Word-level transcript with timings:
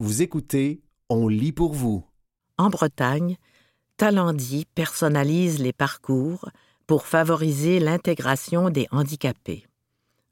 Vous 0.00 0.22
écoutez 0.22 0.80
On 1.08 1.26
lit 1.26 1.50
pour 1.50 1.72
vous. 1.72 2.06
En 2.56 2.70
Bretagne, 2.70 3.36
Talendi 3.96 4.64
personnalise 4.76 5.58
les 5.58 5.72
parcours 5.72 6.50
pour 6.86 7.04
favoriser 7.04 7.80
l'intégration 7.80 8.70
des 8.70 8.86
handicapés. 8.92 9.66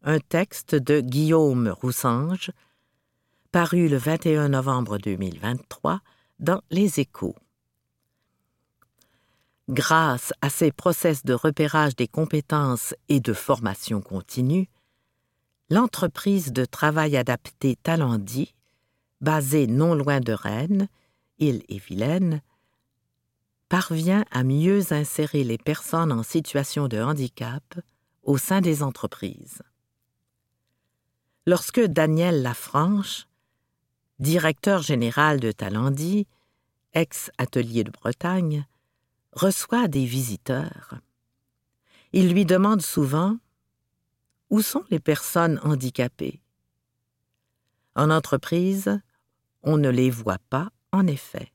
Un 0.05 0.21
texte 0.21 0.77
de 0.77 1.01
Guillaume 1.01 1.67
Roussange, 1.67 2.53
paru 3.51 3.89
le 3.89 3.97
21 3.97 4.51
novembre 4.51 4.99
2023 4.99 6.01
dans 6.39 6.63
Les 6.71 7.01
Échos. 7.01 7.35
Grâce 9.69 10.33
à 10.43 10.49
ces 10.49 10.71
process 10.71 11.25
de 11.25 11.35
repérage 11.35 11.97
des 11.97 12.07
compétences 12.07 12.95
et 13.09 13.19
de 13.19 13.33
formation 13.33 14.01
continue, 14.01 14.69
l'entreprise 15.71 16.53
de 16.53 16.65
travail 16.65 17.17
adapté 17.17 17.75
Talendi, 17.83 18.55
basée 19.21 19.67
non 19.67 19.95
loin 19.95 20.21
de 20.21 20.33
Rennes, 20.33 20.89
île 21.39 21.63
et 21.69 21.79
Vilaine, 21.79 22.43
parvient 23.69 24.25
à 24.31 24.45
mieux 24.45 24.93
insérer 24.93 25.45
les 25.45 25.59
personnes 25.59 26.13
en 26.13 26.23
situation 26.23 26.89
de 26.89 26.99
handicap 26.99 27.81
au 28.23 28.39
sein 28.39 28.61
des 28.61 28.83
entreprises. 28.83 29.63
Lorsque 31.47 31.81
Daniel 31.81 32.43
Lafranche, 32.43 33.27
directeur 34.19 34.83
général 34.83 35.41
de 35.41 35.53
Talendi, 35.53 36.27
ex-atelier 36.93 37.85
de 37.85 37.91
Bretagne, 37.91 38.67
reçoit 39.33 39.89
des 39.89 40.05
visiteurs. 40.05 40.95
Il 42.13 42.33
lui 42.33 42.45
demande 42.45 42.83
souvent 42.83 43.37
Où 44.51 44.63
sont 44.63 44.85
les 44.91 45.01
personnes 45.01 45.61
handicapées? 45.63 46.41
En 47.95 48.11
entreprise, 48.11 49.01
on 49.67 49.77
ne 49.77 49.91
les 49.91 50.09
voit 50.09 50.41
pas, 50.49 50.71
en 50.93 51.07
effet. 51.07 51.53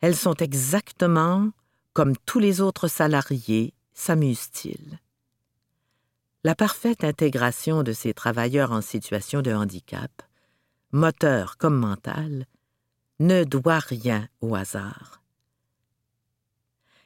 Elles 0.00 0.16
sont 0.16 0.34
exactement 0.34 1.50
comme 1.94 2.16
tous 2.26 2.38
les 2.38 2.60
autres 2.60 2.86
salariés, 2.86 3.74
s'amusent-ils. 3.92 5.00
La 6.44 6.54
parfaite 6.54 7.02
intégration 7.02 7.82
de 7.82 7.92
ces 7.92 8.14
travailleurs 8.14 8.70
en 8.70 8.82
situation 8.82 9.42
de 9.42 9.52
handicap, 9.52 10.22
moteur 10.92 11.56
comme 11.56 11.76
mental, 11.76 12.46
ne 13.18 13.42
doit 13.42 13.80
rien 13.80 14.28
au 14.40 14.54
hasard. 14.54 15.20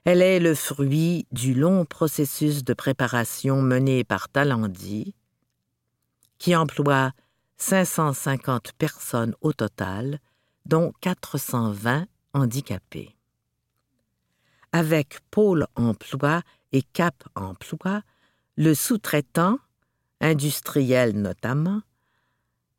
Elle 0.05 0.21
est 0.21 0.41
le 0.41 0.55
fruit 0.55 1.27
du 1.31 1.55
long 1.55 1.85
processus 1.85 2.65
de 2.65 2.75
préparation 2.75 3.63
mené 3.63 4.05
par 4.05 4.29
Talendi, 4.29 5.15
qui 6.39 6.57
emploie 6.57 7.13
550 7.57 8.73
personnes 8.73 9.35
au 9.41 9.53
total, 9.53 10.19
dont 10.67 10.93
420 11.01 12.07
handicapés. 12.35 13.15
Avec 14.73 15.19
Pôle 15.31 15.67
emploi 15.77 16.43
et 16.73 16.83
Cap 16.83 17.25
emploi, 17.35 18.03
le 18.57 18.75
sous-traitant, 18.75 19.59
industriel 20.21 21.21
notamment, 21.21 21.83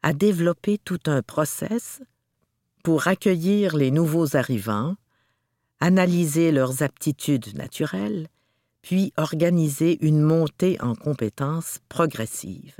a 0.02 0.14
développé 0.14 0.78
tout 0.80 1.00
un 1.06 1.22
process 1.22 2.02
pour 2.84 3.08
accueillir 3.08 3.76
les 3.76 3.92
nouveaux 3.92 4.36
arrivants 4.36 4.96
analyser 5.84 6.54
leurs 6.54 6.82
aptitudes 6.82 7.58
naturelles, 7.58 8.30
puis 8.82 9.12
organiser 9.18 9.98
une 10.06 10.22
montée 10.22 10.78
en 10.80 10.96
compétences 10.96 11.80
progressive. 11.90 12.78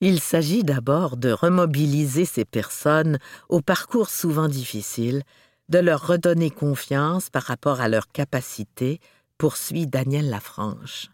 Il 0.00 0.20
s'agit 0.20 0.62
d'abord 0.62 1.16
de 1.16 1.32
remobiliser 1.32 2.24
ces 2.24 2.44
personnes 2.44 3.18
au 3.48 3.60
parcours 3.60 4.10
souvent 4.10 4.46
difficile, 4.46 5.24
de 5.68 5.78
leur 5.78 6.06
redonner 6.06 6.50
confiance 6.50 7.30
par 7.30 7.42
rapport 7.42 7.80
à 7.80 7.88
leurs 7.88 8.08
capacités, 8.08 9.00
poursuit 9.38 9.86
Daniel 9.86 10.30
Lafranche. 10.30 11.10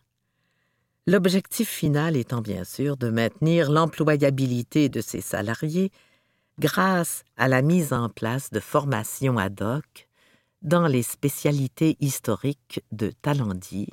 L'objectif 1.06 1.68
final 1.68 2.16
étant 2.16 2.40
bien 2.40 2.64
sûr 2.64 2.96
de 2.96 3.08
maintenir 3.08 3.70
l'employabilité 3.70 4.88
de 4.88 5.00
ces 5.00 5.20
salariés 5.20 5.90
grâce 6.58 7.24
à 7.36 7.48
la 7.48 7.62
mise 7.62 7.92
en 7.92 8.08
place 8.08 8.50
de 8.50 8.60
formations 8.60 9.38
ad 9.38 9.60
hoc 9.60 10.08
dans 10.62 10.86
les 10.86 11.02
spécialités 11.02 11.96
historiques 12.00 12.82
de 12.92 13.12
Talendi, 13.22 13.88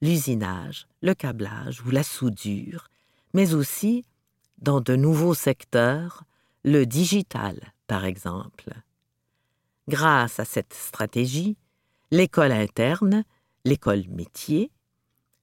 l'usinage, 0.00 0.86
le 1.02 1.14
câblage 1.14 1.82
ou 1.84 1.90
la 1.90 2.04
soudure, 2.04 2.88
mais 3.32 3.54
aussi 3.54 4.04
dans 4.64 4.80
de 4.80 4.96
nouveaux 4.96 5.34
secteurs, 5.34 6.24
le 6.64 6.86
digital 6.86 7.60
par 7.86 8.06
exemple. 8.06 8.72
Grâce 9.88 10.40
à 10.40 10.46
cette 10.46 10.72
stratégie, 10.72 11.58
l'école 12.10 12.52
interne, 12.52 13.24
l'école 13.66 14.04
métier, 14.08 14.72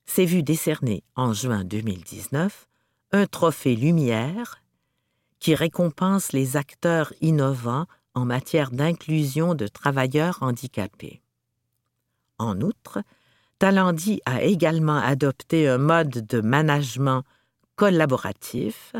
s'est 0.05 0.25
vue 0.25 0.41
décerner 0.41 1.03
en 1.15 1.33
juin 1.33 1.63
2019 1.63 2.67
un 3.11 3.27
trophée 3.27 3.75
Lumière 3.75 4.63
qui 5.39 5.53
récompense 5.53 6.33
les 6.33 6.57
acteurs 6.57 7.13
innovants 7.21 7.85
en 8.15 8.25
matière 8.25 8.71
d'inclusion 8.71 9.53
de 9.53 9.67
travailleurs 9.67 10.39
handicapés. 10.41 11.21
En 12.39 12.59
outre, 12.61 13.03
Talendi 13.59 14.21
a 14.25 14.41
également 14.41 14.97
adopté 14.97 15.67
un 15.67 15.77
mode 15.77 16.25
de 16.25 16.41
management 16.41 17.23
collaboratif 17.75 18.93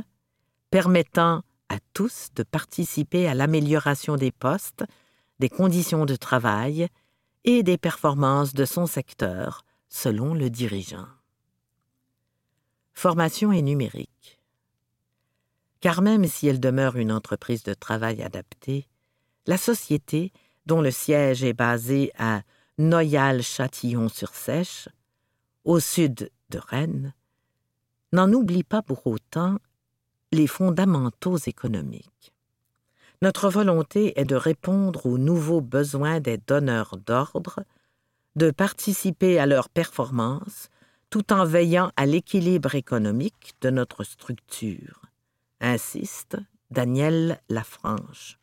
permettant 0.69 1.43
à 1.69 1.77
tous 1.93 2.29
de 2.35 2.43
participer 2.43 3.27
à 3.27 3.33
l'amélioration 3.33 4.17
des 4.17 4.31
postes, 4.31 4.83
des 5.39 5.49
conditions 5.49 6.05
de 6.05 6.15
travail 6.15 6.87
et 7.43 7.63
des 7.63 7.77
performances 7.77 8.53
de 8.53 8.65
son 8.65 8.85
secteur, 8.85 9.63
selon 9.89 10.33
le 10.33 10.49
dirigeant. 10.49 11.07
Formation 12.93 13.51
et 13.51 13.61
numérique. 13.61 14.39
Car 15.79 16.01
même 16.01 16.27
si 16.27 16.47
elle 16.47 16.59
demeure 16.59 16.97
une 16.97 17.11
entreprise 17.11 17.63
de 17.63 17.73
travail 17.73 18.21
adaptée, 18.21 18.87
la 19.47 19.57
société, 19.57 20.31
dont 20.65 20.81
le 20.81 20.91
siège 20.91 21.43
est 21.43 21.53
basé 21.53 22.11
à 22.17 22.43
Noyal-Châtillon-sur-Sèche, 22.77 24.89
au 25.63 25.79
sud 25.79 26.29
de 26.49 26.59
Rennes, 26.59 27.13
n'en 28.11 28.31
oublie 28.31 28.63
pas 28.63 28.81
pour 28.81 29.05
autant 29.07 29.57
les 30.31 30.47
fondamentaux 30.47 31.37
économiques. 31.37 32.33
Notre 33.21 33.49
volonté 33.49 34.19
est 34.19 34.25
de 34.25 34.35
répondre 34.35 35.05
aux 35.05 35.17
nouveaux 35.17 35.61
besoins 35.61 36.19
des 36.19 36.37
donneurs 36.37 36.97
d'ordre, 36.97 37.59
de 38.35 38.49
participer 38.49 39.39
à 39.39 39.45
leur 39.45 39.69
performance 39.69 40.69
tout 41.09 41.33
en 41.33 41.45
veillant 41.45 41.91
à 41.97 42.05
l'équilibre 42.05 42.73
économique 42.73 43.53
de 43.61 43.69
notre 43.69 44.03
structure, 44.03 45.01
insiste 45.59 46.37
Daniel 46.71 47.39
Lafranche. 47.49 48.39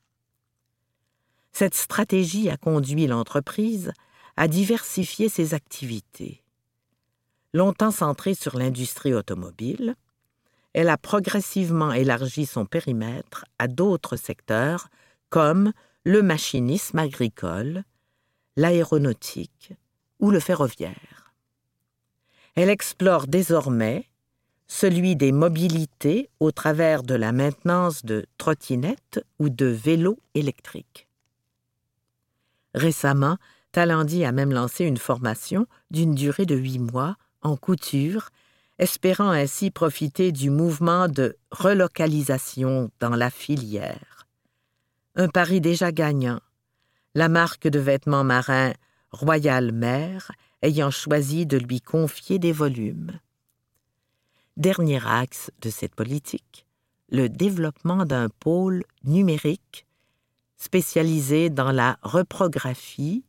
Cette 1.52 1.74
stratégie 1.74 2.50
a 2.50 2.58
conduit 2.58 3.06
l'entreprise 3.06 3.92
à 4.36 4.46
diversifier 4.46 5.28
ses 5.28 5.54
activités. 5.54 6.44
Longtemps 7.54 7.91
centrée 7.91 8.34
sur 8.34 8.59
l'industrie 8.59 9.14
automobile, 9.14 9.97
elle 10.75 10.91
a 10.91 10.98
progressivement 10.98 11.92
élargi 11.92 12.44
son 12.44 12.66
périmètre 12.66 13.47
à 13.59 13.69
d'autres 13.69 14.16
secteurs 14.16 14.88
comme 15.31 15.72
le 16.04 16.22
machinisme 16.22 16.98
agricole, 16.98 17.84
l'aéronautique 18.56 19.72
ou 20.20 20.31
le 20.31 20.41
ferroviaire. 20.41 21.32
Elle 22.54 22.70
explore 22.70 23.26
désormais 23.26 24.08
celui 24.66 25.16
des 25.16 25.32
mobilités 25.32 26.28
au 26.41 26.53
travers 26.53 27.03
de 27.03 27.14
la 27.14 27.32
maintenance 27.32 28.04
de 28.04 28.26
trottinettes 28.37 29.25
ou 29.38 29.48
de 29.48 29.66
vélos 29.66 30.19
électriques. 30.34 31.08
Récemment, 32.75 33.38
Talendi 33.72 34.25
a 34.25 34.32
même 34.32 34.52
lancé 34.52 34.84
une 34.84 34.99
formation 34.99 35.67
d'une 35.90 36.14
durée 36.14 36.46
de 36.46 36.56
huit 36.56 36.78
mois 36.78 37.17
en 37.43 37.56
couture, 37.56 38.31
espérant 38.79 39.31
ainsi 39.31 39.70
profiter 39.70 40.32
du 40.32 40.50
mouvement 40.50 41.08
de 41.08 41.37
relocalisation 41.50 42.90
dans 43.00 43.17
la 43.17 43.31
filière. 43.31 44.26
Un 45.17 45.29
pari 45.29 45.61
déjà 45.61 45.90
gagnant, 45.90 46.40
la 47.14 47.29
marque 47.29 47.67
de 47.67 47.79
vêtements 47.79 48.25
marins 48.25 48.73
Royal 49.11 49.73
Mer 49.73 50.31
ayant 50.62 50.90
choisi 50.90 51.46
de 51.46 51.56
lui 51.56 51.81
confier 51.81 52.38
des 52.38 52.52
volumes. 52.52 53.19
Dernier 54.56 55.00
axe 55.06 55.50
de 55.61 55.70
cette 55.70 55.94
politique, 55.94 56.67
le 57.11 57.29
développement 57.29 58.05
d'un 58.05 58.29
pôle 58.29 58.84
numérique 59.05 59.87
spécialisé 60.56 61.49
dans 61.49 61.70
la 61.70 61.99
reprographie 62.02 63.25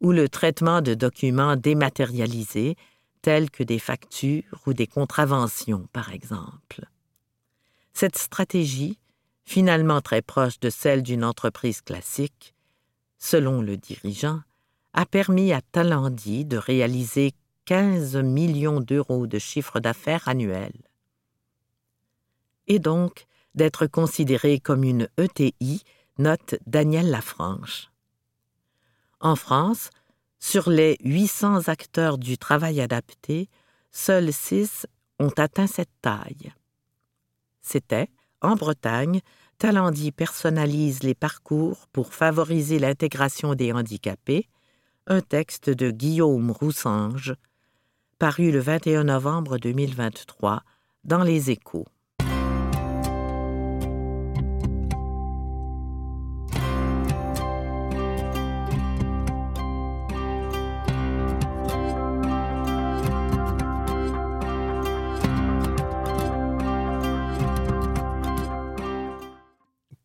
ou 0.00 0.12
le 0.12 0.28
traitement 0.28 0.80
de 0.80 0.94
documents 0.94 1.56
dématérialisés 1.56 2.76
tels 3.22 3.50
que 3.50 3.62
des 3.62 3.78
factures 3.78 4.60
ou 4.66 4.72
des 4.72 4.86
contraventions, 4.86 5.88
par 5.92 6.12
exemple. 6.12 6.86
Cette 7.92 8.18
stratégie, 8.18 8.98
finalement 9.44 10.00
très 10.00 10.22
proche 10.22 10.60
de 10.60 10.70
celle 10.70 11.02
d'une 11.02 11.24
entreprise 11.24 11.80
classique, 11.80 12.54
selon 13.18 13.62
le 13.62 13.76
dirigeant, 13.76 14.40
a 14.92 15.06
permis 15.06 15.52
à 15.52 15.60
Talandi 15.60 16.44
de 16.44 16.56
réaliser 16.56 17.32
15 17.66 18.16
millions 18.16 18.80
d'euros 18.80 19.26
de 19.26 19.38
chiffre 19.38 19.80
d'affaires 19.80 20.28
annuel. 20.28 20.72
Et 22.66 22.78
donc 22.78 23.26
d'être 23.54 23.86
considéré 23.86 24.60
comme 24.60 24.84
une 24.84 25.08
ETI, 25.18 25.82
note 26.18 26.54
Daniel 26.66 27.10
Lafranche. 27.10 27.90
En 29.20 29.36
France, 29.36 29.90
sur 30.40 30.70
les 30.70 30.96
800 31.04 31.68
acteurs 31.68 32.18
du 32.18 32.38
travail 32.38 32.80
adapté, 32.80 33.48
seuls 33.90 34.32
6 34.32 34.86
ont 35.18 35.32
atteint 35.36 35.66
cette 35.66 35.92
taille. 36.00 36.52
C'était, 37.60 38.08
en 38.40 38.56
Bretagne, 38.56 39.20
Talandi 39.58 40.10
personnalise 40.10 41.02
les 41.02 41.14
parcours 41.14 41.86
pour 41.92 42.14
favoriser 42.14 42.78
l'intégration 42.78 43.54
des 43.54 43.72
handicapés, 43.72 44.48
un 45.06 45.20
texte 45.20 45.68
de 45.68 45.90
Guillaume 45.90 46.50
Roussange, 46.50 47.34
paru 48.18 48.50
le 48.50 48.60
21 48.60 49.04
novembre 49.04 49.58
2023 49.58 50.62
dans 51.04 51.22
Les 51.22 51.50
Échos. 51.50 51.86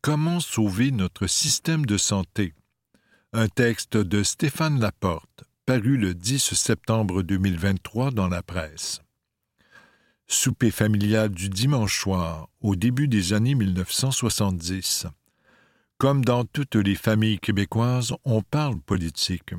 Comment 0.06 0.38
sauver 0.38 0.92
notre 0.92 1.26
système 1.26 1.84
de 1.84 1.96
santé? 1.96 2.54
Un 3.32 3.48
texte 3.48 3.96
de 3.96 4.22
Stéphane 4.22 4.78
Laporte, 4.78 5.42
paru 5.66 5.96
le 5.96 6.14
10 6.14 6.54
septembre 6.54 7.24
2023 7.24 8.12
dans 8.12 8.28
la 8.28 8.40
presse. 8.40 9.00
Souper 10.28 10.70
familial 10.70 11.30
du 11.30 11.48
dimanche 11.48 12.02
soir, 12.02 12.48
au 12.60 12.76
début 12.76 13.08
des 13.08 13.32
années 13.32 13.56
1970. 13.56 15.08
Comme 15.98 16.24
dans 16.24 16.44
toutes 16.44 16.76
les 16.76 16.94
familles 16.94 17.40
québécoises, 17.40 18.14
on 18.24 18.42
parle 18.42 18.78
politique. 18.78 19.54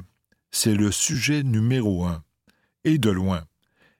C'est 0.49 0.75
le 0.75 0.93
sujet 0.93 1.43
numéro 1.43 2.05
un. 2.05 2.23
Et 2.85 2.99
de 2.99 3.09
loin. 3.09 3.43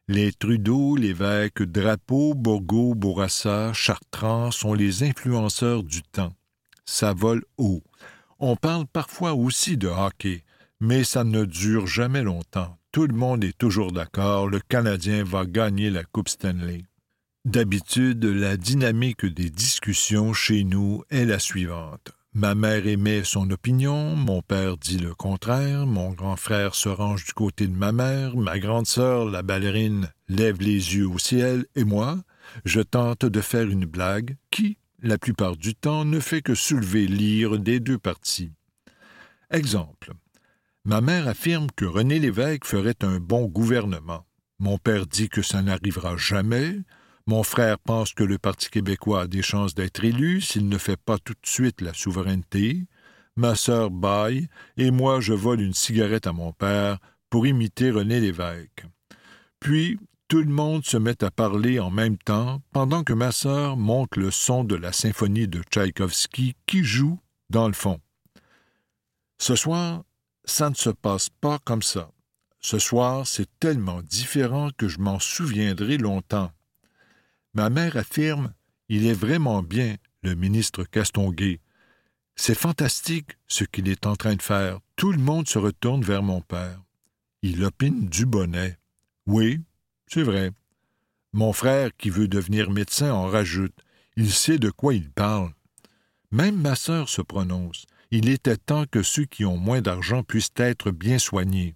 Les 0.08 0.32
Trudeau, 0.32 0.96
Lévesque, 0.96 1.64
Drapeau, 1.64 2.36
Bourgault, 2.36 2.96
Bourassa, 2.96 3.74
Chartrand 3.74 4.52
sont 4.52 4.74
les 4.74 5.04
influenceurs 5.04 5.84
du 5.84 6.02
temps. 6.04 6.37
Ça 6.90 7.14
vole 7.14 7.44
haut. 7.58 7.84
On 8.40 8.56
parle 8.56 8.88
parfois 8.88 9.34
aussi 9.34 9.78
de 9.78 9.90
hockey, 9.90 10.44
mais 10.80 11.04
ça 11.04 11.26
ne 11.26 11.44
dure 11.44 11.86
jamais 11.86 12.24
longtemps. 12.24 12.78
Tout 12.92 13.06
le 13.06 13.14
monde 13.14 13.44
est 13.44 13.58
toujours 13.58 13.92
d'accord, 13.92 14.48
le 14.48 14.62
Canadien 14.62 15.24
va 15.24 15.46
gagner 15.46 15.90
la 15.90 16.06
Coupe 16.06 16.30
Stanley. 16.30 16.86
D'habitude, 17.46 18.24
la 18.24 18.56
dynamique 18.56 19.26
des 19.26 19.50
discussions 19.50 20.34
chez 20.34 20.64
nous 20.64 21.04
est 21.10 21.26
la 21.26 21.40
suivante. 21.40 22.14
Ma 22.34 22.56
mère 22.56 22.88
émet 22.88 23.24
son 23.24 23.52
opinion, 23.52 24.16
mon 24.16 24.42
père 24.42 24.78
dit 24.78 24.98
le 24.98 25.14
contraire, 25.14 25.86
mon 25.86 26.12
grand 26.12 26.38
frère 26.38 26.74
se 26.74 26.88
range 26.88 27.26
du 27.26 27.34
côté 27.34 27.68
de 27.68 27.76
ma 27.76 27.92
mère, 27.92 28.38
ma 28.38 28.60
grande 28.60 28.88
sœur, 28.88 29.26
la 29.26 29.42
ballerine, 29.42 30.12
lève 30.30 30.62
les 30.62 30.96
yeux 30.96 31.08
au 31.08 31.20
ciel, 31.20 31.66
et 31.76 31.84
moi, 31.84 32.18
je 32.64 32.80
tente 32.80 33.26
de 33.26 33.42
faire 33.42 33.68
une 33.68 33.86
blague 33.86 34.38
qui, 34.52 34.78
la 35.02 35.18
plupart 35.18 35.58
du 35.58 35.76
temps, 35.76 36.06
ne 36.06 36.20
fait 36.20 36.42
que 36.42 36.56
soulever 36.56 37.08
l'ire 37.08 37.60
des 37.60 37.80
deux 37.80 38.00
parties. 38.00 38.52
Exemple. 39.52 40.14
Ma 40.86 41.02
mère 41.02 41.28
affirme 41.28 41.68
que 41.76 41.86
René 41.86 42.20
Lévesque 42.20 42.66
ferait 42.66 43.04
un 43.04 43.20
bon 43.20 43.46
gouvernement. 43.46 44.26
Mon 44.60 44.78
père 44.78 45.06
dit 45.06 45.30
que 45.30 45.42
ça 45.42 45.62
n'arrivera 45.62 46.18
jamais, 46.18 46.80
mon 47.28 47.44
frère 47.44 47.78
pense 47.78 48.14
que 48.14 48.24
le 48.24 48.38
Parti 48.38 48.70
québécois 48.70 49.24
a 49.24 49.28
des 49.28 49.42
chances 49.42 49.76
d'être 49.76 50.02
élu 50.06 50.40
s'il 50.40 50.70
ne 50.70 50.78
fait 50.78 50.96
pas 50.96 51.18
tout 51.18 51.34
de 51.34 51.46
suite 51.46 51.82
la 51.82 51.94
souveraineté. 51.94 52.86
Ma 53.36 53.54
sœur 53.54 53.92
baille, 53.92 54.48
et 54.78 54.92
moi 54.92 55.20
je 55.20 55.34
vole 55.34 55.60
une 55.60 55.74
cigarette 55.74 56.26
à 56.26 56.32
mon 56.32 56.54
père 56.54 57.00
pour 57.30 57.46
imiter 57.46 57.92
René 57.92 58.22
Lévesque. 58.22 58.86
Puis 59.60 60.00
tout 60.28 60.42
le 60.42 60.52
monde 60.52 60.86
se 60.86 60.98
met 60.98 61.24
à 61.24 61.32
parler 61.32 61.80
en 61.80 61.90
même 61.90 62.18
temps 62.18 62.62
pendant 62.74 63.04
que 63.04 63.14
ma 63.14 63.32
sœur 63.32 63.78
monte 63.78 64.18
le 64.18 64.30
son 64.30 64.64
de 64.64 64.76
la 64.76 64.92
symphonie 64.92 65.48
de 65.48 65.62
Tchaïkovski 65.62 66.56
qui 66.66 66.84
joue 66.84 67.20
dans 67.50 67.68
le 67.68 67.74
fond. 67.74 68.02
Ce 69.38 69.56
soir, 69.56 70.04
ça 70.44 70.70
ne 70.70 70.76
se 70.76 70.90
passe 70.90 71.30
pas 71.30 71.60
comme 71.60 71.82
ça. 71.82 72.12
Ce 72.60 72.80
soir, 72.80 73.26
c'est 73.26 73.48
tellement 73.60 74.02
différent 74.02 74.70
que 74.78 74.88
je 74.88 75.00
m'en 75.00 75.20
souviendrai 75.20 75.98
longtemps. 75.98 76.52
Ma 77.54 77.70
mère 77.70 77.96
affirme 77.96 78.54
Il 78.90 79.06
est 79.06 79.14
vraiment 79.14 79.64
bien, 79.64 79.96
le 80.24 80.36
ministre 80.36 80.84
Castonguay. 80.84 81.62
C'est 82.36 82.58
fantastique 82.58 83.38
ce 83.48 83.64
qu'il 83.64 83.88
est 83.88 84.06
en 84.06 84.16
train 84.16 84.36
de 84.36 84.42
faire. 84.42 84.80
Tout 84.96 85.12
le 85.12 85.20
monde 85.20 85.48
se 85.48 85.58
retourne 85.58 86.04
vers 86.04 86.24
mon 86.24 86.42
père. 86.42 86.82
Il 87.42 87.64
opine 87.64 88.08
du 88.10 88.26
bonnet. 88.26 88.78
Oui, 89.26 89.62
c'est 90.08 90.24
vrai. 90.24 90.52
Mon 91.34 91.54
frère, 91.54 91.92
qui 91.98 92.10
veut 92.10 92.28
devenir 92.28 92.72
médecin, 92.72 93.12
en 93.12 93.28
rajoute. 93.28 93.76
Il 94.16 94.32
sait 94.32 94.58
de 94.58 94.70
quoi 94.70 94.94
il 94.94 95.12
parle. 95.12 95.52
Même 96.32 96.60
ma 96.60 96.76
sœur 96.76 97.10
se 97.10 97.22
prononce. 97.22 97.86
Il 98.10 98.30
était 98.30 98.58
temps 98.58 98.86
que 98.86 99.04
ceux 99.04 99.26
qui 99.26 99.46
ont 99.46 99.58
moins 99.58 99.82
d'argent 99.82 100.24
puissent 100.24 100.50
être 100.56 100.92
bien 100.92 101.20
soignés. 101.20 101.76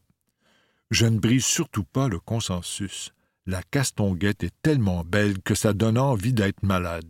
Je 0.89 1.06
ne 1.06 1.19
brise 1.19 1.45
surtout 1.45 1.83
pas 1.83 2.07
le 2.07 2.19
consensus 2.19 3.13
la 3.48 3.63
castonguette 3.63 4.44
est 4.44 4.54
tellement 4.62 5.04
belle 5.04 5.42
que 5.42 5.56
ça 5.56 5.74
donne 5.74 5.98
envie 5.98 6.33
d'être 6.33 6.63
malade. 6.63 7.06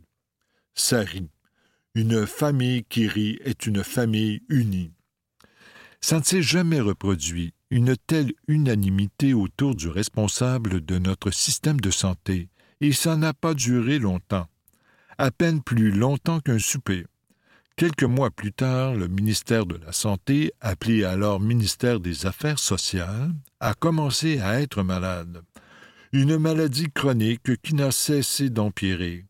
Ça 0.74 1.02
rit. 1.02 1.30
Une 1.94 2.26
famille 2.26 2.86
qui 2.86 3.08
rit 3.08 3.38
est 3.44 3.66
une 3.66 3.84
famille 3.84 4.42
unie. 4.48 4.94
Ça 6.00 6.20
ne 6.20 6.24
s'est 6.24 6.42
jamais 6.42 6.80
reproduit, 6.80 7.54
une 7.72 7.96
telle 7.96 8.34
unanimité 8.48 9.34
autour 9.34 9.74
du 9.74 9.88
responsable 9.88 10.86
de 10.86 11.00
notre 11.00 11.32
système 11.32 11.80
de 11.80 11.90
santé, 11.90 12.50
et 12.82 12.92
ça 12.92 13.18
n'a 13.18 13.34
pas 13.34 13.56
duré 13.56 13.98
longtemps. 13.98 14.48
À 15.18 15.32
peine 15.32 15.64
plus 15.64 15.92
longtemps 15.92 16.40
qu'un 16.40 16.60
souper. 16.60 17.06
Quelques 17.78 18.04
mois 18.04 18.30
plus 18.30 18.54
tard, 18.54 18.94
le 18.94 19.08
ministère 19.08 19.66
de 19.66 19.78
la 19.78 19.92
Santé, 19.92 20.52
appelé 20.62 21.04
alors 21.04 21.40
ministère 21.40 22.00
des 22.00 22.28
Affaires 22.28 22.60
sociales, 22.60 23.32
a 23.60 23.74
commencé 23.74 24.40
à 24.40 24.62
être 24.62 24.84
malade 24.84 25.42
une 26.14 26.38
maladie 26.38 26.92
chronique 26.92 27.62
qui 27.62 27.74
n'a 27.74 27.92
cessé 27.92 28.50
d'empirer. 28.50 29.26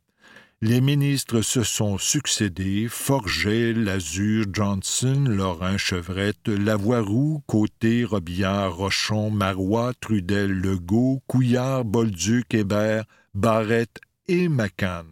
Les 0.64 0.80
ministres 0.80 1.42
se 1.42 1.64
sont 1.64 1.98
succédés, 1.98 2.88
Forget, 2.88 3.74
Lazur, 3.74 4.46
Johnson, 4.54 5.26
Laurent 5.28 5.80
Chevrette, 5.80 6.48
Lavoiroux, 6.50 7.42
Côté, 7.48 8.06
Robillard, 8.06 8.76
Rochon, 8.76 9.32
Marois, 9.32 9.94
Trudel, 10.00 10.52
Legault, 10.52 11.24
Couillard, 11.26 11.84
Bolduc, 11.84 12.54
Hébert, 12.54 13.06
Barrette 13.34 14.00
et 14.28 14.50
Macan. 14.50 15.06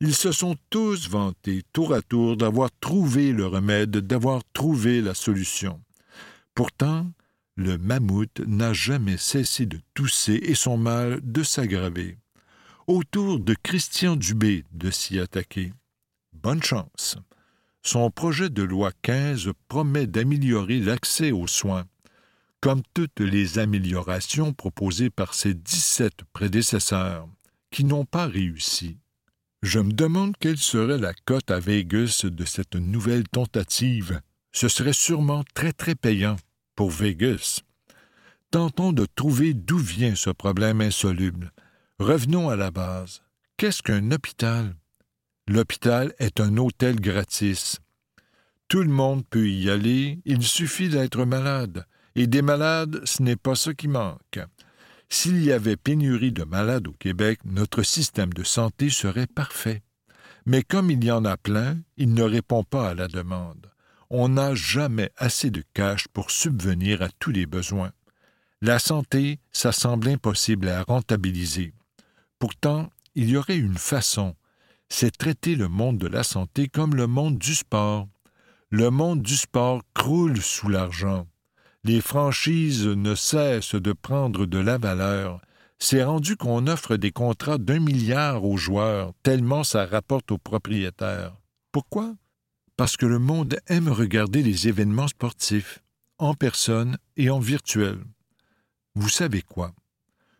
Ils 0.00 0.14
se 0.14 0.32
sont 0.32 0.56
tous 0.70 1.10
vantés, 1.10 1.62
tour 1.74 1.92
à 1.92 2.00
tour, 2.00 2.38
d'avoir 2.38 2.70
trouvé 2.80 3.32
le 3.32 3.46
remède, 3.46 3.90
d'avoir 3.90 4.40
trouvé 4.54 5.02
la 5.02 5.12
solution. 5.12 5.82
Pourtant, 6.54 7.12
le 7.56 7.76
mammouth 7.76 8.40
n'a 8.46 8.72
jamais 8.72 9.18
cessé 9.18 9.66
de 9.66 9.80
tousser 9.92 10.40
et 10.42 10.54
son 10.54 10.78
mal 10.78 11.20
de 11.22 11.42
s'aggraver. 11.42 12.16
Autour 12.88 13.40
de 13.40 13.56
Christian 13.64 14.14
Dubé 14.14 14.64
de 14.70 14.92
s'y 14.92 15.18
attaquer. 15.18 15.72
Bonne 16.32 16.62
chance. 16.62 17.18
Son 17.82 18.12
projet 18.12 18.48
de 18.48 18.62
loi 18.62 18.92
15 19.02 19.50
promet 19.66 20.06
d'améliorer 20.06 20.78
l'accès 20.78 21.32
aux 21.32 21.48
soins, 21.48 21.86
comme 22.60 22.82
toutes 22.94 23.18
les 23.18 23.58
améliorations 23.58 24.52
proposées 24.52 25.10
par 25.10 25.34
ses 25.34 25.52
17 25.52 26.12
prédécesseurs, 26.32 27.28
qui 27.72 27.82
n'ont 27.82 28.04
pas 28.04 28.28
réussi. 28.28 28.98
Je 29.64 29.80
me 29.80 29.92
demande 29.92 30.36
quelle 30.38 30.56
serait 30.56 30.98
la 30.98 31.12
cote 31.12 31.50
à 31.50 31.58
Vegas 31.58 32.20
de 32.24 32.44
cette 32.44 32.76
nouvelle 32.76 33.26
tentative. 33.26 34.20
Ce 34.52 34.68
serait 34.68 34.92
sûrement 34.92 35.42
très 35.54 35.72
très 35.72 35.96
payant 35.96 36.36
pour 36.76 36.90
Vegas. 36.90 37.62
Tentons 38.52 38.92
de 38.92 39.06
trouver 39.16 39.54
d'où 39.54 39.78
vient 39.78 40.14
ce 40.14 40.30
problème 40.30 40.80
insoluble. 40.80 41.50
Revenons 41.98 42.50
à 42.50 42.56
la 42.56 42.70
base. 42.70 43.22
Qu'est-ce 43.56 43.82
qu'un 43.82 44.10
hôpital? 44.10 44.76
L'hôpital 45.48 46.12
est 46.18 46.40
un 46.40 46.58
hôtel 46.58 47.00
gratis. 47.00 47.78
Tout 48.68 48.82
le 48.82 48.90
monde 48.90 49.24
peut 49.26 49.48
y 49.48 49.70
aller, 49.70 50.20
il 50.26 50.42
suffit 50.42 50.90
d'être 50.90 51.24
malade. 51.24 51.86
Et 52.14 52.26
des 52.26 52.42
malades, 52.42 53.00
ce 53.06 53.22
n'est 53.22 53.36
pas 53.36 53.54
ce 53.54 53.70
qui 53.70 53.88
manque. 53.88 54.40
S'il 55.08 55.42
y 55.42 55.52
avait 55.52 55.78
pénurie 55.78 56.32
de 56.32 56.44
malades 56.44 56.86
au 56.86 56.92
Québec, 56.92 57.40
notre 57.46 57.82
système 57.82 58.34
de 58.34 58.44
santé 58.44 58.90
serait 58.90 59.26
parfait. 59.26 59.82
Mais 60.44 60.62
comme 60.62 60.90
il 60.90 61.02
y 61.02 61.10
en 61.10 61.24
a 61.24 61.38
plein, 61.38 61.78
il 61.96 62.12
ne 62.12 62.24
répond 62.24 62.62
pas 62.62 62.90
à 62.90 62.94
la 62.94 63.08
demande. 63.08 63.70
On 64.10 64.28
n'a 64.28 64.54
jamais 64.54 65.12
assez 65.16 65.50
de 65.50 65.64
cash 65.72 66.08
pour 66.08 66.30
subvenir 66.30 67.00
à 67.00 67.08
tous 67.18 67.30
les 67.30 67.46
besoins. 67.46 67.92
La 68.60 68.78
santé, 68.78 69.38
ça 69.50 69.72
semble 69.72 70.08
impossible 70.08 70.68
à 70.68 70.82
rentabiliser. 70.82 71.72
Pourtant, 72.38 72.90
il 73.14 73.30
y 73.30 73.36
aurait 73.36 73.56
une 73.56 73.78
façon, 73.78 74.36
c'est 74.88 75.16
traiter 75.16 75.54
le 75.56 75.68
monde 75.68 75.98
de 75.98 76.06
la 76.06 76.22
santé 76.22 76.68
comme 76.68 76.94
le 76.94 77.06
monde 77.06 77.38
du 77.38 77.54
sport. 77.54 78.08
Le 78.70 78.90
monde 78.90 79.22
du 79.22 79.36
sport 79.36 79.82
croule 79.94 80.40
sous 80.40 80.68
l'argent. 80.68 81.26
Les 81.84 82.00
franchises 82.00 82.86
ne 82.86 83.14
cessent 83.14 83.74
de 83.74 83.92
prendre 83.92 84.44
de 84.44 84.58
la 84.58 84.76
valeur. 84.76 85.40
C'est 85.78 86.02
rendu 86.02 86.36
qu'on 86.36 86.66
offre 86.66 86.96
des 86.96 87.12
contrats 87.12 87.58
d'un 87.58 87.80
milliard 87.80 88.44
aux 88.44 88.56
joueurs, 88.56 89.12
tellement 89.22 89.62
ça 89.62 89.86
rapporte 89.86 90.30
aux 90.32 90.38
propriétaires. 90.38 91.36
Pourquoi? 91.70 92.14
Parce 92.76 92.96
que 92.96 93.06
le 93.06 93.18
monde 93.18 93.58
aime 93.68 93.88
regarder 93.88 94.42
les 94.42 94.68
événements 94.68 95.08
sportifs, 95.08 95.82
en 96.18 96.34
personne 96.34 96.98
et 97.16 97.30
en 97.30 97.38
virtuel. 97.38 97.98
Vous 98.94 99.08
savez 99.08 99.42
quoi? 99.42 99.72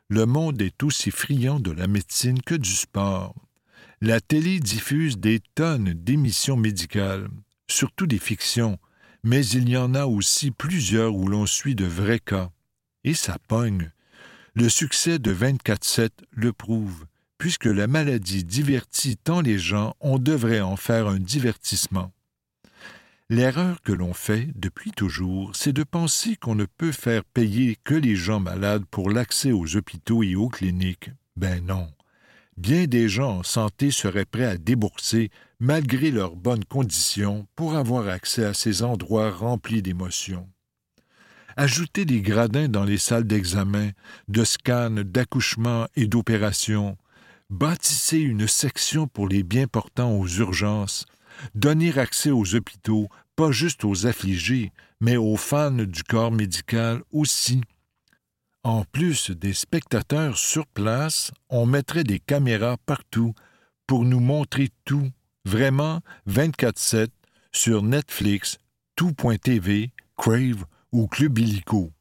Le 0.08 0.24
monde 0.24 0.62
est 0.62 0.84
aussi 0.84 1.10
friand 1.10 1.58
de 1.58 1.72
la 1.72 1.88
médecine 1.88 2.40
que 2.40 2.54
du 2.54 2.70
sport. 2.70 3.34
La 4.00 4.20
télé 4.20 4.60
diffuse 4.60 5.18
des 5.18 5.40
tonnes 5.56 5.94
d'émissions 5.94 6.56
médicales, 6.56 7.28
surtout 7.66 8.06
des 8.06 8.18
fictions, 8.18 8.78
mais 9.24 9.44
il 9.44 9.68
y 9.68 9.76
en 9.76 9.94
a 9.94 10.06
aussi 10.06 10.52
plusieurs 10.52 11.16
où 11.16 11.26
l'on 11.26 11.44
suit 11.44 11.74
de 11.74 11.86
vrais 11.86 12.20
cas. 12.20 12.52
Et 13.02 13.14
ça 13.14 13.38
pogne. 13.48 13.90
Le 14.54 14.68
succès 14.68 15.18
de 15.18 15.34
24-7 15.34 16.10
le 16.30 16.52
prouve. 16.52 17.06
Puisque 17.36 17.66
la 17.66 17.88
maladie 17.88 18.44
divertit 18.44 19.16
tant 19.16 19.40
les 19.40 19.58
gens, 19.58 19.96
on 20.00 20.18
devrait 20.18 20.60
en 20.60 20.76
faire 20.76 21.08
un 21.08 21.18
divertissement. 21.18 22.12
L'erreur 23.28 23.82
que 23.82 23.92
l'on 23.92 24.14
fait 24.14 24.48
depuis 24.54 24.92
toujours, 24.92 25.54
c'est 25.56 25.72
de 25.72 25.82
penser 25.82 26.36
qu'on 26.36 26.54
ne 26.54 26.66
peut 26.66 26.92
faire 26.92 27.24
payer 27.24 27.76
que 27.82 27.94
les 27.94 28.14
gens 28.14 28.40
malades 28.40 28.84
pour 28.90 29.10
l'accès 29.10 29.52
aux 29.52 29.76
hôpitaux 29.76 30.22
et 30.22 30.36
aux 30.36 30.48
cliniques. 30.48 31.10
Ben 31.36 31.64
non 31.64 31.88
bien 32.56 32.86
des 32.86 33.08
gens 33.08 33.38
en 33.38 33.42
santé 33.42 33.90
seraient 33.90 34.24
prêts 34.24 34.46
à 34.46 34.56
débourser, 34.56 35.30
malgré 35.60 36.10
leurs 36.10 36.36
bonnes 36.36 36.64
conditions, 36.64 37.46
pour 37.54 37.76
avoir 37.76 38.08
accès 38.08 38.44
à 38.44 38.54
ces 38.54 38.82
endroits 38.82 39.30
remplis 39.30 39.82
d'émotions. 39.82 40.48
Ajoutez 41.56 42.04
des 42.04 42.20
gradins 42.20 42.68
dans 42.68 42.84
les 42.84 42.98
salles 42.98 43.26
d'examen, 43.26 43.90
de 44.28 44.44
scan, 44.44 44.90
d'accouchement 44.90 45.86
et 45.96 46.06
d'opération. 46.06 46.98
Bâtissez 47.48 48.18
une 48.18 48.46
section 48.46 49.06
pour 49.06 49.28
les 49.28 49.42
bien 49.42 49.66
portants 49.66 50.12
aux 50.18 50.28
urgences. 50.28 51.06
Donnez 51.54 51.98
accès 51.98 52.30
aux 52.30 52.54
hôpitaux, 52.54 53.08
pas 53.36 53.50
juste 53.50 53.84
aux 53.84 54.06
affligés, 54.06 54.72
mais 55.00 55.16
aux 55.16 55.36
fans 55.36 55.70
du 55.70 56.02
corps 56.02 56.32
médical 56.32 57.02
aussi. 57.12 57.60
En 58.62 58.84
plus 58.84 59.30
des 59.30 59.52
spectateurs 59.54 60.36
sur 60.36 60.66
place, 60.66 61.30
on 61.48 61.66
mettrait 61.66 62.04
des 62.04 62.18
caméras 62.18 62.76
partout 62.84 63.34
pour 63.86 64.04
nous 64.04 64.20
montrer 64.20 64.70
tout, 64.84 65.08
vraiment 65.44 66.00
24-7, 66.28 67.08
sur 67.52 67.82
Netflix, 67.82 68.58
tout.tv, 68.96 69.92
Crave 70.16 70.64
ou 70.90 71.06
Club 71.06 71.38
Illico. 71.38 71.92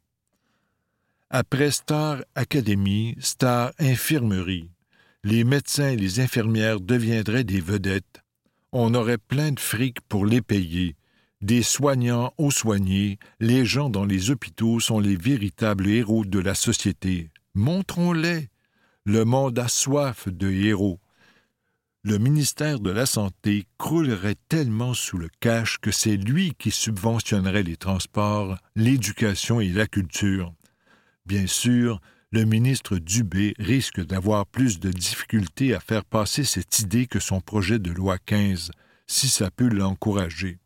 Après 1.30 1.70
Star 1.70 2.24
Academy, 2.34 3.16
Star 3.20 3.72
Infirmerie, 3.80 4.72
les 5.24 5.44
médecins 5.44 5.90
et 5.90 5.98
les 5.98 6.20
infirmières 6.20 6.80
deviendraient 6.80 7.44
des 7.44 7.62
vedettes. 7.62 8.25
On 8.78 8.94
aurait 8.94 9.18
plein 9.18 9.54
de 9.54 9.60
fric 9.62 10.02
pour 10.02 10.26
les 10.26 10.42
payer, 10.42 10.98
des 11.40 11.64
soignants 11.64 12.34
aux 12.38 12.52
soignés, 12.52 13.20
les 13.40 13.66
gens 13.66 13.90
dans 13.90 14.04
les 14.04 14.32
hôpitaux 14.32 14.82
sont 14.82 15.00
les 15.00 15.16
véritables 15.16 15.88
héros 15.88 16.26
de 16.26 16.40
la 16.40 16.56
société. 16.56 17.30
Montrons-les. 17.54 18.50
Le 19.06 19.24
monde 19.24 19.58
a 19.60 19.70
soif 19.70 20.28
de 20.28 20.52
héros. 20.52 21.00
Le 22.04 22.18
ministère 22.18 22.82
de 22.82 22.90
la 22.92 23.06
Santé 23.06 23.64
croulerait 23.78 24.36
tellement 24.50 24.94
sous 24.94 25.18
le 25.18 25.30
cash 25.40 25.78
que 25.78 25.92
c'est 25.92 26.18
lui 26.18 26.54
qui 26.60 26.70
subventionnerait 26.70 27.64
les 27.64 27.78
transports, 27.78 28.58
l'éducation 28.76 29.62
et 29.62 29.70
la 29.70 29.88
culture. 29.88 30.54
Bien 31.26 31.48
sûr, 31.48 32.02
le 32.36 32.44
ministre 32.44 32.98
Dubé 32.98 33.54
risque 33.60 34.06
d'avoir 34.06 34.46
plus 34.46 34.82
de 34.82 34.92
difficultés 34.92 35.74
à 35.74 35.80
faire 35.80 36.04
passer 36.04 36.44
cette 36.44 36.80
idée 36.80 37.08
que 37.08 37.22
son 37.22 37.40
projet 37.40 37.80
de 37.80 37.92
loi 37.92 38.18
15, 38.18 38.72
si 39.08 39.30
ça 39.30 39.50
peut 39.52 39.70
l'encourager. 39.70 40.60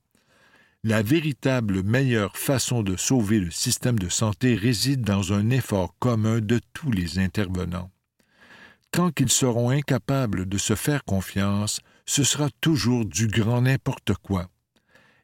La 0.83 1.03
véritable 1.03 1.83
meilleure 1.83 2.35
façon 2.37 2.81
de 2.81 2.97
sauver 2.97 3.39
le 3.39 3.51
système 3.51 3.99
de 3.99 4.09
santé 4.09 4.55
réside 4.55 5.01
dans 5.01 5.31
un 5.31 5.51
effort 5.51 5.93
commun 5.99 6.39
de 6.39 6.59
tous 6.73 6.89
les 6.89 7.19
intervenants. 7.19 7.91
Tant 8.89 9.11
qu'ils 9.11 9.29
seront 9.29 9.69
incapables 9.69 10.49
de 10.49 10.57
se 10.57 10.73
faire 10.73 11.03
confiance, 11.03 11.81
ce 12.07 12.23
sera 12.23 12.49
toujours 12.61 13.05
du 13.05 13.27
grand 13.27 13.61
n'importe 13.61 14.13
quoi, 14.23 14.49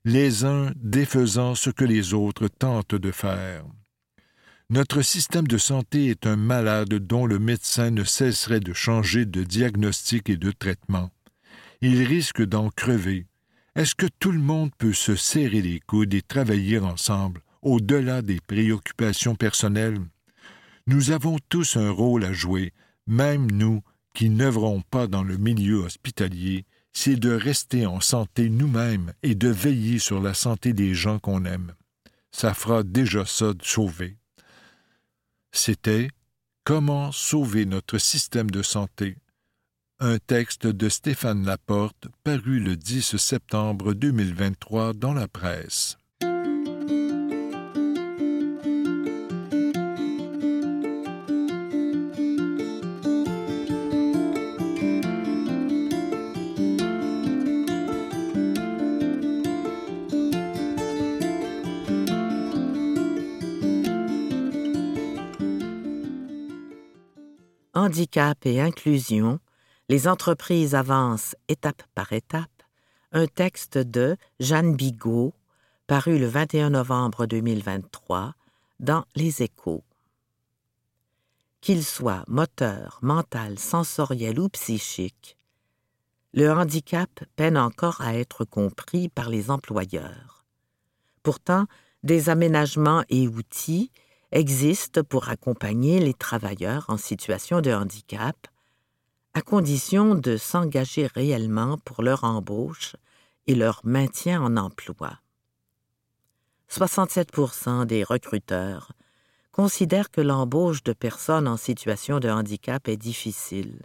les 0.03 0.45
uns 0.45 0.71
défaisant 0.75 1.55
ce 1.55 1.71
que 1.71 1.85
les 1.85 2.13
autres 2.13 2.49
tentent 2.49 2.93
de 2.93 3.11
faire. 3.11 3.65
Notre 4.71 5.03
système 5.03 5.47
de 5.47 5.59
santé 5.59 6.07
est 6.07 6.25
un 6.25 6.37
malade 6.37 6.95
dont 6.95 7.27
le 7.27 7.37
médecin 7.37 7.91
ne 7.91 8.03
cesserait 8.03 8.59
de 8.59 8.73
changer 8.73 9.25
de 9.25 9.43
diagnostic 9.43 10.27
et 10.27 10.37
de 10.37 10.51
traitement. 10.51 11.11
Il 11.81 12.01
risque 12.01 12.41
d'en 12.43 12.69
crever, 12.69 13.27
est-ce 13.75 13.93
que 13.93 14.07
tout 14.19 14.31
le 14.31 14.39
monde 14.39 14.71
peut 14.77 14.93
se 14.93 15.15
serrer 15.15 15.61
les 15.61 15.79
coudes 15.81 16.15
et 16.15 16.23
travailler 16.23 16.79
ensemble, 16.79 17.41
au-delà 17.61 18.23
des 18.23 18.39
préoccupations 18.47 19.35
personnelles? 19.35 19.99
Nous 20.87 21.11
avons 21.11 21.37
tous 21.49 21.77
un 21.77 21.91
rôle 21.91 22.25
à 22.25 22.33
jouer, 22.33 22.73
même 23.05 23.51
nous 23.51 23.83
qui 24.15 24.29
n'œuvrons 24.29 24.81
pas 24.81 25.05
dans 25.05 25.23
le 25.23 25.37
milieu 25.37 25.83
hospitalier, 25.83 26.65
c'est 26.91 27.17
de 27.17 27.31
rester 27.31 27.85
en 27.85 27.99
santé 27.99 28.49
nous-mêmes 28.49 29.13
et 29.21 29.35
de 29.35 29.49
veiller 29.49 29.99
sur 29.99 30.21
la 30.21 30.33
santé 30.33 30.73
des 30.73 30.95
gens 30.95 31.19
qu'on 31.19 31.45
aime. 31.45 31.73
Ça 32.31 32.55
fera 32.55 32.81
déjà 32.81 33.25
ça 33.25 33.53
de 33.53 33.63
sauver. 33.63 34.17
C'était 35.55 36.09
Comment 36.65 37.13
sauver 37.13 37.65
notre 37.65 37.97
système 37.97 38.51
de 38.51 38.61
santé 38.61 39.15
un 39.99 40.17
texte 40.19 40.67
de 40.67 40.89
Stéphane 40.89 41.45
Laporte 41.45 42.09
paru 42.25 42.59
le 42.59 42.75
10 42.75 43.15
septembre 43.15 43.93
2023 43.93 44.91
dans 44.91 45.13
la 45.13 45.29
presse. 45.29 45.97
Handicap 67.85 68.47
et 68.47 68.59
inclusion 68.59 69.39
les 69.89 70.07
entreprises 70.07 70.73
avancent 70.73 71.35
étape 71.47 71.83
par 71.93 72.13
étape 72.13 72.63
un 73.11 73.27
texte 73.27 73.77
de 73.77 74.17
Jeanne 74.39 74.75
Bigot, 74.75 75.35
paru 75.85 76.17
le 76.17 76.25
21 76.25 76.71
novembre 76.71 77.27
2023 77.27 78.33
dans 78.79 79.05
Les 79.13 79.43
Échos. 79.43 79.83
Qu'il 81.61 81.85
soit 81.85 82.23
moteur, 82.27 82.97
mental, 83.03 83.59
sensoriel 83.59 84.39
ou 84.39 84.49
psychique, 84.49 85.37
le 86.33 86.51
handicap 86.51 87.11
peine 87.35 87.55
encore 87.55 88.01
à 88.01 88.15
être 88.15 88.45
compris 88.45 89.09
par 89.09 89.29
les 89.29 89.51
employeurs. 89.51 90.43
Pourtant, 91.21 91.67
des 92.01 92.29
aménagements 92.29 93.03
et 93.09 93.27
outils 93.27 93.91
existent 94.31 95.03
pour 95.03 95.29
accompagner 95.29 95.99
les 95.99 96.13
travailleurs 96.13 96.85
en 96.87 96.97
situation 96.97 97.61
de 97.61 97.71
handicap 97.71 98.47
à 99.33 99.41
condition 99.41 100.15
de 100.15 100.37
s'engager 100.37 101.07
réellement 101.07 101.77
pour 101.79 102.01
leur 102.01 102.23
embauche 102.23 102.95
et 103.47 103.55
leur 103.55 103.81
maintien 103.83 104.41
en 104.41 104.55
emploi. 104.55 105.19
67% 106.71 107.85
des 107.85 108.03
recruteurs 108.03 108.93
considèrent 109.51 110.09
que 110.09 110.21
l'embauche 110.21 110.83
de 110.83 110.93
personnes 110.93 111.47
en 111.47 111.57
situation 111.57 112.19
de 112.19 112.29
handicap 112.29 112.87
est 112.87 112.97
difficile. 112.97 113.81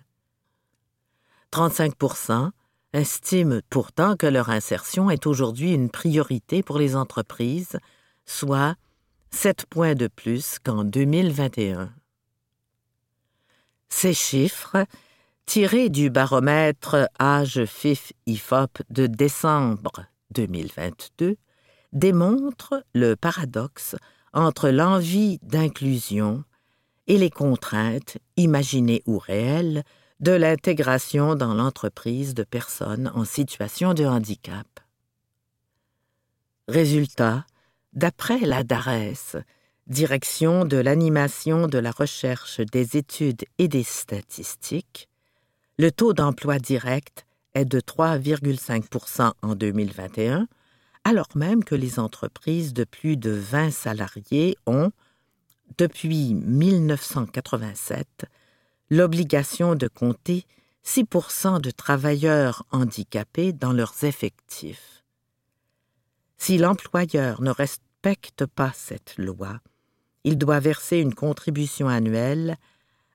35% 1.53 2.51
estiment 2.93 3.61
pourtant 3.71 4.17
que 4.17 4.27
leur 4.27 4.51
insertion 4.51 5.11
est 5.11 5.27
aujourd'hui 5.27 5.73
une 5.73 5.91
priorité 5.91 6.63
pour 6.63 6.79
les 6.79 6.97
entreprises, 6.97 7.79
soit 8.25 8.77
7 9.31 9.67
points 9.67 9.95
de 9.95 10.09
plus 10.09 10.59
qu'en 10.59 10.85
2021. 10.85 11.93
Ces 13.89 14.15
chiffres 14.15 14.87
tiré 15.51 15.89
du 15.89 16.11
baromètre 16.11 17.09
âge 17.21 17.65
FIF 17.65 18.13
IFOP 18.27 18.83
de 18.89 19.09
décembre 19.09 20.07
2022, 20.31 21.37
démontre 21.93 22.85
le 22.95 23.17
paradoxe 23.17 23.97
entre 24.33 24.69
l'envie 24.69 25.41
d'inclusion 25.43 26.45
et 27.09 27.19
les 27.19 27.31
contraintes, 27.31 28.19
imaginées 28.37 29.03
ou 29.07 29.19
réelles, 29.19 29.83
de 30.21 30.31
l'intégration 30.31 31.35
dans 31.35 31.55
l'entreprise 31.55 32.35
de 32.35 32.45
personnes 32.45 33.11
en 33.15 33.25
situation 33.25 33.93
de 33.93 34.05
handicap. 34.05 34.69
Résultat, 36.69 37.45
d'après 37.93 38.41
la 38.41 38.63
DARES, 38.65 39.37
Direction 39.87 40.65
de 40.65 40.77
l'animation 40.77 41.67
de 41.67 41.79
la 41.79 41.91
recherche 41.91 42.61
des 42.61 42.97
études 42.97 43.45
et 43.59 43.67
des 43.67 43.83
statistiques, 43.83 45.09
le 45.79 45.91
taux 45.91 46.13
d'emploi 46.13 46.61
direct 46.61 47.27
est 47.55 47.65
de 47.65 47.81
3,5% 47.81 49.33
en 49.43 49.55
2021, 49.57 50.47
alors 51.03 51.27
même 51.35 51.65
que 51.65 51.75
les 51.75 51.99
entreprises 51.99 52.73
de 52.73 52.85
plus 52.85 53.17
de 53.17 53.31
20 53.31 53.73
salariés 53.73 54.57
ont, 54.67 54.93
depuis 55.77 56.35
1987, 56.35 58.27
l'obligation 58.91 59.75
de 59.75 59.89
compter 59.89 60.45
6% 60.87 61.61
de 61.61 61.71
travailleurs 61.73 62.65
handicapés 62.71 63.53
dans 63.53 63.73
leurs 63.73 64.05
effectifs. 64.05 65.00
Si 66.50 66.59
l'employeur 66.59 67.42
ne 67.42 67.52
respecte 67.52 68.45
pas 68.45 68.73
cette 68.75 69.16
loi, 69.19 69.61
il 70.25 70.37
doit 70.37 70.59
verser 70.59 70.97
une 70.97 71.14
contribution 71.14 71.87
annuelle 71.87 72.57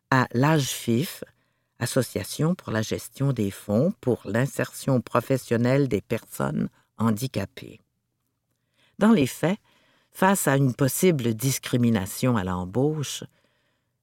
à 0.10 0.30
l'AGFIF, 0.32 1.26
Association 1.80 2.56
pour 2.56 2.72
la 2.72 2.82
gestion 2.82 3.34
des 3.34 3.52
fonds 3.52 3.94
pour 4.00 4.22
l'insertion 4.24 5.02
professionnelle 5.02 5.90
des 5.90 6.00
personnes 6.00 6.70
handicapées. 6.98 7.82
Dans 9.00 9.12
les 9.12 9.28
faits, 9.28 9.60
face 10.14 10.48
à 10.48 10.56
une 10.56 10.74
possible 10.74 11.34
discrimination 11.34 12.38
à 12.38 12.46
l'embauche, 12.46 13.26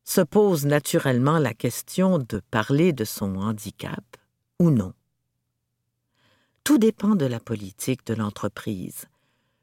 se 0.05 0.21
pose 0.21 0.67
naturellement 0.67 1.39
la 1.39 1.55
question 1.55 2.19
de 2.19 2.43
parler 2.51 2.93
de 2.93 3.07
son 3.07 3.37
handicap 3.37 4.05
ou 4.59 4.71
non. 4.71 4.93
Tout 6.65 6.77
dépend 6.77 7.15
de 7.15 7.25
la 7.25 7.41
politique 7.41 8.05
de 8.07 8.13
l'entreprise. 8.13 9.07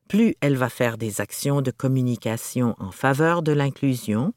Plus 0.10 0.36
elle 0.42 0.58
va 0.58 0.70
faire 0.70 0.98
des 0.98 1.22
actions 1.22 1.62
de 1.62 1.70
communication 1.70 2.76
en 2.80 2.92
faveur 2.92 3.44
de 3.44 3.52
l'inclusion, 3.52 4.34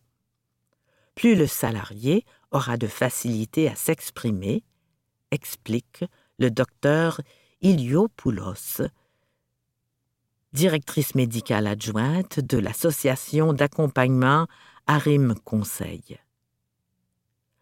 plus 1.15 1.35
le 1.35 1.47
salarié 1.47 2.27
aura 2.51 2.77
de 2.77 2.87
facilité 2.87 3.69
à 3.69 3.75
s'exprimer, 3.75 4.65
explique 5.31 6.05
le 6.39 6.51
docteur 6.51 7.23
Iliopoulos, 7.63 8.83
directrice 10.53 11.15
médicale 11.15 11.67
adjointe 11.67 12.39
de 12.39 12.59
l'association 12.59 13.55
d'accompagnement 13.55 14.49
Arim 14.87 15.35
Conseil. 15.43 16.19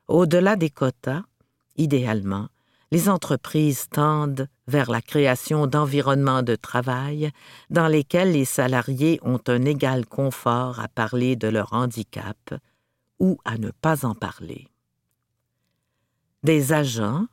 Au-delà 0.09 0.57
des 0.57 0.71
quotas, 0.71 1.23
idéalement, 1.76 2.49
les 2.92 3.09
entreprises 3.09 3.88
tendent 3.88 4.49
vers 4.66 4.90
la 4.90 5.00
création 5.00 5.66
d'environnements 5.66 6.42
de 6.42 6.56
travail 6.56 7.30
dans 7.70 7.87
lesquels 7.87 8.32
les 8.32 8.44
salariés 8.44 9.20
ont 9.23 9.40
un 9.47 9.64
égal 9.64 10.06
confort 10.06 10.80
à 10.80 10.88
parler 10.88 11.37
de 11.37 11.49
leur 11.49 11.73
handicap 11.73 12.54
ou 13.20 13.38
à 13.44 13.59
ne 13.59 13.70
pas 13.70 14.04
en 14.04 14.14
parler. 14.14 14.68
Des 16.42 16.73
agents 16.73 17.26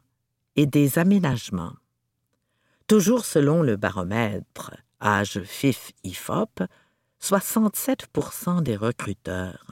et 0.56 0.66
des 0.66 1.00
aménagements. 1.00 1.74
Toujours 2.88 3.26
selon 3.26 3.64
le 3.64 3.78
baromètre 3.78 4.72
âge 5.02 5.42
FIF-IFOP, 5.44 6.64
67% 7.22 8.62
des 8.62 8.76
recruteurs 8.76 9.72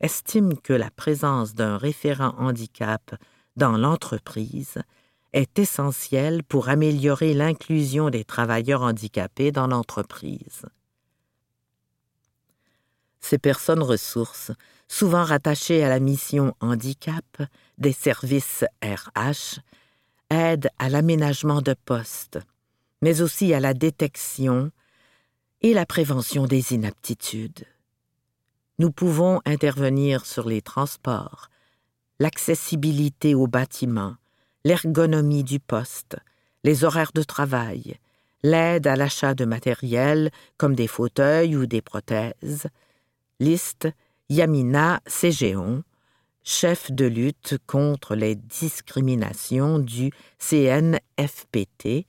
estiment 0.00 0.54
que 0.54 0.72
la 0.72 0.90
présence 0.90 1.54
d'un 1.54 1.76
référent 1.76 2.34
handicap 2.38 3.16
dans 3.56 3.76
l'entreprise 3.76 4.78
est 5.32 5.58
essentielle 5.58 6.42
pour 6.42 6.68
améliorer 6.68 7.34
l'inclusion 7.34 8.10
des 8.10 8.24
travailleurs 8.24 8.82
handicapés 8.82 9.52
dans 9.52 9.66
l'entreprise. 9.66 10.64
Ces 13.20 13.38
personnes 13.38 13.82
ressources, 13.82 14.52
souvent 14.88 15.24
rattachées 15.24 15.84
à 15.84 15.88
la 15.88 16.00
mission 16.00 16.54
handicap 16.60 17.42
des 17.76 17.92
services 17.92 18.64
RH, 18.82 19.60
aident 20.30 20.70
à 20.78 20.88
l'aménagement 20.88 21.60
de 21.60 21.74
postes, 21.84 22.38
mais 23.02 23.20
aussi 23.20 23.52
à 23.52 23.60
la 23.60 23.74
détection 23.74 24.70
et 25.60 25.74
la 25.74 25.86
prévention 25.86 26.46
des 26.46 26.72
inaptitudes. 26.72 27.66
Nous 28.78 28.92
pouvons 28.92 29.40
intervenir 29.44 30.24
sur 30.24 30.48
les 30.48 30.62
transports, 30.62 31.48
l'accessibilité 32.20 33.34
aux 33.34 33.48
bâtiments, 33.48 34.16
l'ergonomie 34.68 35.44
du 35.44 35.60
poste, 35.60 36.18
les 36.62 36.84
horaires 36.84 37.12
de 37.14 37.22
travail, 37.22 37.96
l'aide 38.42 38.86
à 38.86 38.96
l'achat 38.96 39.34
de 39.34 39.46
matériel 39.46 40.30
comme 40.58 40.74
des 40.74 40.86
fauteuils 40.86 41.56
ou 41.56 41.64
des 41.64 41.80
prothèses. 41.80 42.66
Liste 43.40 43.88
Yamina 44.28 45.00
Ségéon, 45.06 45.84
chef 46.44 46.92
de 46.92 47.06
lutte 47.06 47.56
contre 47.66 48.14
les 48.14 48.34
discriminations 48.34 49.78
du 49.78 50.10
CNFPT, 50.38 52.06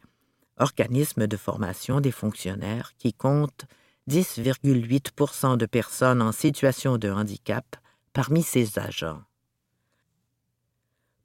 organisme 0.58 1.28
de 1.28 1.38
formation 1.38 2.02
des 2.02 2.12
fonctionnaires 2.12 2.92
qui 2.98 3.14
compte 3.14 3.68
10,8% 4.10 5.56
de 5.56 5.66
personnes 5.66 6.22
en 6.22 6.34
situation 6.34 6.98
de 6.98 7.10
handicap 7.10 7.78
parmi 8.12 8.44
ses 8.44 8.80
agents. 8.80 9.22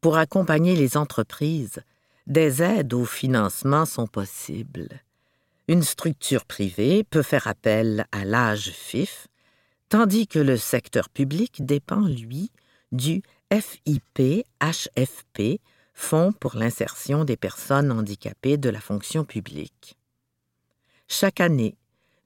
Pour 0.05 0.19
accompagner 0.19 0.77
les 0.77 0.99
entreprises, 0.99 1.81
des 2.27 2.62
aides 2.62 2.93
au 2.93 3.07
financement 3.07 3.87
sont 3.87 4.07
possibles. 4.07 4.90
Une 5.67 5.83
structure 5.83 6.45
privée 6.45 7.05
peut 7.05 7.23
faire 7.23 7.47
appel 7.47 8.05
à 8.12 8.27
l'âge 8.27 8.69
FIF, 8.69 9.29
tandis 9.88 10.27
que 10.27 10.38
le 10.38 10.59
secteur 10.59 11.09
public 11.09 11.64
dépend, 11.64 12.03
lui, 12.03 12.51
du 12.93 13.23
FIP-HFP, 13.51 14.43
Fonds 15.95 16.33
pour 16.33 16.57
l'insertion 16.57 17.25
des 17.25 17.38
personnes 17.38 17.90
handicapées 17.90 18.59
de 18.59 18.69
la 18.69 18.83
fonction 18.83 19.25
publique. 19.25 19.97
Chaque 21.09 21.40
année, 21.40 21.79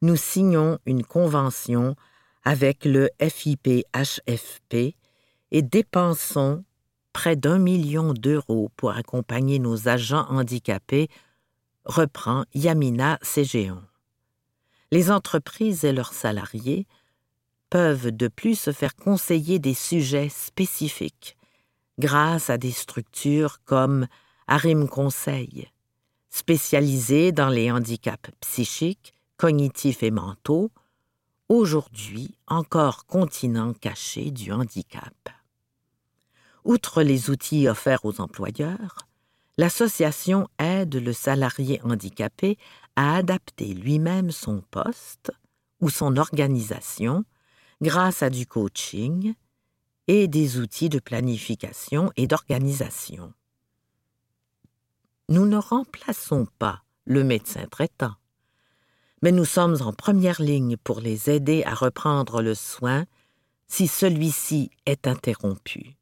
nous 0.02 0.16
signons 0.16 0.80
une 0.84 1.04
convention 1.04 1.94
avec 2.42 2.84
le 2.84 3.08
FIP-HFP 3.20 4.96
et 5.52 5.62
dépensons 5.62 6.64
près 7.18 7.34
d'un 7.34 7.58
million 7.58 8.14
d'euros 8.14 8.70
pour 8.76 8.92
accompagner 8.92 9.58
nos 9.58 9.88
agents 9.88 10.24
handicapés, 10.28 11.08
reprend 11.84 12.44
Yamina 12.54 13.18
Ségéon. 13.22 13.82
Les 14.92 15.10
entreprises 15.10 15.84
et 15.84 15.92
leurs 15.92 16.12
salariés 16.12 16.86
peuvent 17.70 18.12
de 18.12 18.28
plus 18.28 18.56
se 18.56 18.70
faire 18.70 18.94
conseiller 18.94 19.58
des 19.58 19.74
sujets 19.74 20.28
spécifiques 20.28 21.36
grâce 21.98 22.50
à 22.50 22.56
des 22.56 22.70
structures 22.70 23.64
comme 23.64 24.06
Arim 24.46 24.86
Conseil, 24.88 25.66
spécialisées 26.30 27.32
dans 27.32 27.48
les 27.48 27.72
handicaps 27.72 28.30
psychiques, 28.42 29.12
cognitifs 29.38 30.04
et 30.04 30.12
mentaux, 30.12 30.70
aujourd'hui 31.48 32.36
encore 32.46 33.06
continent 33.06 33.72
caché 33.72 34.30
du 34.30 34.52
handicap. 34.52 35.30
Outre 36.68 37.02
les 37.02 37.30
outils 37.30 37.66
offerts 37.66 38.04
aux 38.04 38.20
employeurs, 38.20 39.08
l'association 39.56 40.48
aide 40.58 40.96
le 40.96 41.14
salarié 41.14 41.80
handicapé 41.82 42.58
à 42.94 43.16
adapter 43.16 43.72
lui-même 43.72 44.30
son 44.30 44.60
poste 44.70 45.32
ou 45.80 45.88
son 45.88 46.18
organisation 46.18 47.24
grâce 47.80 48.22
à 48.22 48.28
du 48.28 48.46
coaching, 48.46 49.32
et 50.08 50.28
des 50.28 50.58
outils 50.58 50.90
de 50.90 50.98
planification 50.98 52.12
et 52.16 52.26
d'organisation. 52.26 53.32
Nous 55.30 55.46
ne 55.46 55.56
remplaçons 55.56 56.46
pas 56.58 56.82
le 57.06 57.24
médecin 57.24 57.64
traitant, 57.70 58.14
mais 59.22 59.32
nous 59.32 59.46
sommes 59.46 59.78
en 59.80 59.94
première 59.94 60.42
ligne 60.42 60.76
pour 60.76 61.00
les 61.00 61.30
aider 61.30 61.64
à 61.64 61.72
reprendre 61.72 62.42
le 62.42 62.54
soin 62.54 63.06
si 63.68 63.88
celui-ci 63.88 64.70
est 64.84 65.06
interrompu. 65.06 65.97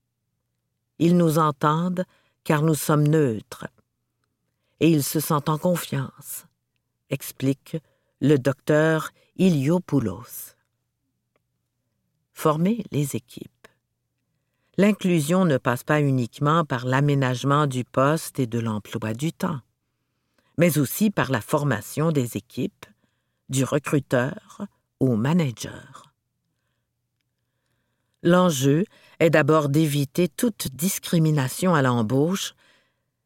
Ils 0.99 1.17
nous 1.17 1.39
entendent 1.39 2.05
car 2.45 2.63
nous 2.63 2.75
sommes 2.75 3.07
neutres 3.07 3.67
et 4.81 4.91
ils 4.91 5.05
se 5.05 5.21
sentent 5.21 5.49
en 5.49 5.59
confiance, 5.59 6.47
explique 7.11 7.77
le 8.21 8.39
docteur 8.39 9.11
Iliopoulos. 9.37 10.55
Former 12.33 12.85
les 12.91 13.17
équipes. 13.17 13.51
L'inclusion 14.79 15.47
ne 15.47 15.57
passe 15.57 15.85
pas 15.85 16.01
uniquement 16.03 16.65
par 16.65 16.85
l'aménagement 16.85 17.67
du 17.67 17.85
poste 17.85 18.39
et 18.39 18.47
de 18.47 18.59
l'emploi 18.59 19.15
du 19.15 19.33
temps, 19.33 19.61
mais 20.59 20.79
aussi 20.79 21.11
par 21.11 21.31
la 21.31 21.41
formation 21.41 22.13
des 22.13 22.37
équipes, 22.37 22.87
du 23.49 23.65
recruteur 23.65 24.67
au 25.01 25.17
manager. 25.17 26.13
L'enjeu 28.23 28.85
est 29.21 29.31
d'abord 29.31 29.69
d'éviter 29.69 30.29
toute 30.29 30.69
discrimination 30.75 31.75
à 31.75 31.83
l'embauche, 31.83 32.55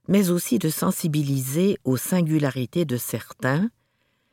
mais 0.08 0.30
aussi 0.30 0.58
de 0.58 0.68
sensibiliser 0.68 1.78
aux 1.84 1.96
singularités 1.96 2.84
de 2.84 2.96
certains 2.96 3.70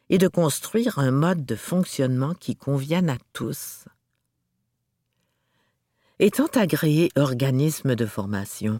et 0.09 0.17
de 0.17 0.27
construire 0.27 0.99
un 0.99 1.11
mode 1.11 1.45
de 1.45 1.55
fonctionnement 1.55 2.33
qui 2.33 2.55
convienne 2.55 3.09
à 3.09 3.17
tous. 3.33 3.85
Étant 6.19 6.47
agréé 6.55 7.11
organisme 7.15 7.95
de 7.95 8.05
formation, 8.05 8.79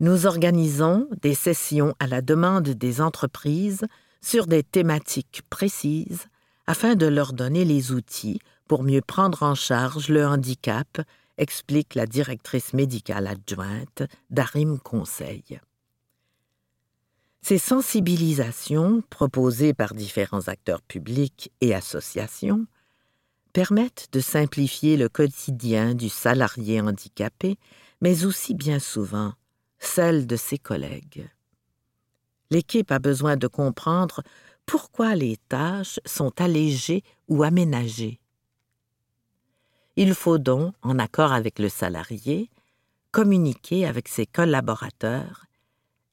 nous 0.00 0.26
organisons 0.26 1.08
des 1.22 1.34
sessions 1.34 1.94
à 1.98 2.06
la 2.06 2.20
demande 2.20 2.68
des 2.68 3.00
entreprises 3.00 3.86
sur 4.20 4.46
des 4.46 4.62
thématiques 4.62 5.42
précises 5.48 6.26
afin 6.66 6.94
de 6.94 7.06
leur 7.06 7.32
donner 7.32 7.64
les 7.64 7.92
outils 7.92 8.40
pour 8.66 8.82
mieux 8.82 9.00
prendre 9.00 9.42
en 9.42 9.54
charge 9.54 10.08
le 10.08 10.26
handicap, 10.26 11.00
explique 11.38 11.94
la 11.94 12.06
directrice 12.06 12.72
médicale 12.72 13.26
adjointe 13.26 14.02
d'Arim 14.30 14.78
Conseil. 14.78 15.60
Ces 17.42 17.58
sensibilisations, 17.58 19.02
proposées 19.10 19.74
par 19.74 19.94
différents 19.94 20.48
acteurs 20.48 20.80
publics 20.80 21.52
et 21.60 21.74
associations, 21.74 22.66
permettent 23.52 24.08
de 24.12 24.20
simplifier 24.20 24.96
le 24.96 25.08
quotidien 25.08 25.94
du 25.94 26.08
salarié 26.08 26.80
handicapé, 26.80 27.58
mais 28.00 28.24
aussi 28.24 28.54
bien 28.54 28.78
souvent 28.78 29.34
celle 29.78 30.26
de 30.26 30.36
ses 30.36 30.58
collègues. 30.58 31.28
L'équipe 32.50 32.90
a 32.90 32.98
besoin 32.98 33.36
de 33.36 33.46
comprendre 33.46 34.22
pourquoi 34.66 35.14
les 35.14 35.36
tâches 35.48 36.00
sont 36.06 36.40
allégées 36.40 37.02
ou 37.28 37.42
aménagées. 37.42 38.20
Il 39.96 40.14
faut 40.14 40.38
donc, 40.38 40.74
en 40.82 40.98
accord 40.98 41.32
avec 41.32 41.58
le 41.58 41.68
salarié, 41.68 42.50
communiquer 43.12 43.86
avec 43.86 44.08
ses 44.08 44.26
collaborateurs 44.26 45.46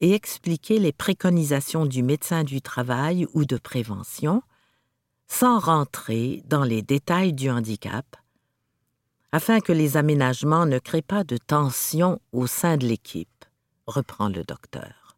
et 0.00 0.14
expliquer 0.14 0.78
les 0.78 0.92
préconisations 0.92 1.86
du 1.86 2.02
médecin 2.02 2.44
du 2.44 2.60
travail 2.60 3.26
ou 3.34 3.44
de 3.44 3.56
prévention, 3.56 4.42
sans 5.26 5.58
rentrer 5.58 6.42
dans 6.46 6.62
les 6.62 6.82
détails 6.82 7.32
du 7.32 7.50
handicap, 7.50 8.16
afin 9.32 9.60
que 9.60 9.72
les 9.72 9.96
aménagements 9.96 10.66
ne 10.66 10.78
créent 10.78 11.02
pas 11.02 11.24
de 11.24 11.36
tension 11.36 12.20
au 12.32 12.46
sein 12.46 12.76
de 12.76 12.86
l'équipe, 12.86 13.44
reprend 13.86 14.28
le 14.28 14.44
docteur. 14.44 15.16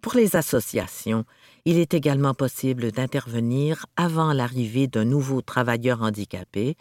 Pour 0.00 0.14
les 0.14 0.34
associations, 0.34 1.24
il 1.66 1.78
est 1.78 1.92
également 1.94 2.32
possible 2.32 2.90
d'intervenir 2.90 3.86
avant 3.96 4.32
l'arrivée 4.32 4.86
d'un 4.86 5.04
nouveau 5.04 5.42
travailleur 5.42 6.02
handicapé 6.02 6.76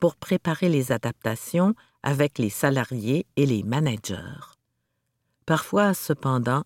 pour 0.00 0.16
préparer 0.16 0.68
les 0.68 0.90
adaptations 0.90 1.74
avec 2.02 2.38
les 2.38 2.50
salariés 2.50 3.26
et 3.36 3.46
les 3.46 3.62
managers. 3.62 4.56
Parfois, 5.46 5.94
cependant, 5.94 6.64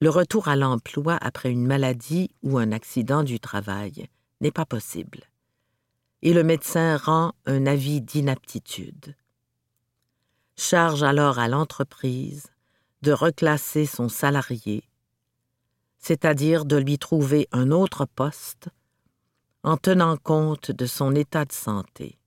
le 0.00 0.10
retour 0.10 0.48
à 0.48 0.56
l'emploi 0.56 1.18
après 1.20 1.50
une 1.50 1.66
maladie 1.66 2.30
ou 2.42 2.58
un 2.58 2.72
accident 2.72 3.22
du 3.22 3.38
travail 3.38 4.08
n'est 4.40 4.52
pas 4.52 4.64
possible, 4.64 5.24
et 6.22 6.32
le 6.32 6.44
médecin 6.44 6.96
rend 6.96 7.32
un 7.46 7.66
avis 7.66 8.00
d'inaptitude. 8.00 9.16
Charge 10.56 11.02
alors 11.02 11.38
à 11.38 11.48
l'entreprise 11.48 12.46
de 13.02 13.12
reclasser 13.12 13.86
son 13.86 14.08
salarié, 14.08 14.84
c'est-à-dire 15.98 16.64
de 16.64 16.76
lui 16.76 16.98
trouver 16.98 17.48
un 17.52 17.70
autre 17.70 18.06
poste 18.06 18.68
en 19.64 19.76
tenant 19.76 20.16
compte 20.16 20.70
de 20.70 20.86
son 20.86 21.14
état 21.14 21.44
de 21.44 21.52
santé. 21.52 22.17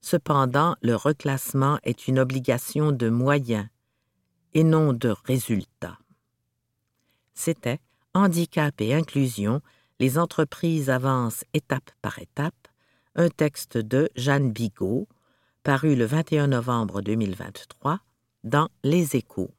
Cependant, 0.00 0.76
le 0.82 0.94
reclassement 0.96 1.78
est 1.82 2.08
une 2.08 2.18
obligation 2.18 2.92
de 2.92 3.08
moyens 3.08 3.68
et 4.54 4.64
non 4.64 4.92
de 4.92 5.14
résultats. 5.24 5.98
C'était 7.34 7.80
Handicap 8.14 8.80
et 8.80 8.92
inclusion, 8.94 9.60
les 10.00 10.18
entreprises 10.18 10.90
avancent 10.90 11.44
étape 11.54 11.90
par 12.02 12.18
étape, 12.18 12.68
un 13.14 13.28
texte 13.28 13.78
de 13.78 14.08
Jeanne 14.16 14.50
Bigot, 14.50 15.06
paru 15.62 15.94
le 15.94 16.06
21 16.06 16.48
novembre 16.48 17.02
2023 17.02 18.00
dans 18.42 18.68
Les 18.82 19.14
Échos. 19.16 19.50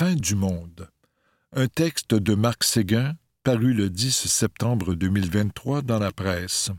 Fins 0.00 0.16
du 0.16 0.34
monde. 0.34 0.88
Un 1.52 1.68
texte 1.68 2.14
de 2.14 2.34
Marc 2.34 2.64
Séguin 2.64 3.16
paru 3.44 3.74
le 3.74 3.90
10 3.90 4.28
septembre 4.28 4.94
2023 4.94 5.82
dans 5.82 5.98
la 5.98 6.10
presse. 6.10 6.70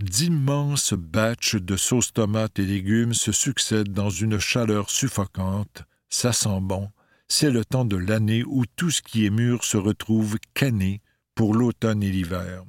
D'immenses 0.00 0.94
batchs 0.94 1.54
de 1.54 1.76
sauce 1.76 2.12
tomates 2.12 2.58
et 2.58 2.66
légumes 2.66 3.14
se 3.14 3.30
succèdent 3.30 3.92
dans 3.92 4.10
une 4.10 4.40
chaleur 4.40 4.90
suffocante. 4.90 5.84
Ça 6.08 6.32
sent 6.32 6.58
bon. 6.60 6.90
C'est 7.28 7.52
le 7.52 7.64
temps 7.64 7.84
de 7.84 7.98
l'année 7.98 8.42
où 8.42 8.64
tout 8.74 8.90
ce 8.90 9.00
qui 9.00 9.24
est 9.24 9.30
mûr 9.30 9.62
se 9.62 9.76
retrouve 9.76 10.38
canné 10.54 11.02
pour 11.36 11.54
l'automne 11.54 12.02
et 12.02 12.10
l'hiver. 12.10 12.64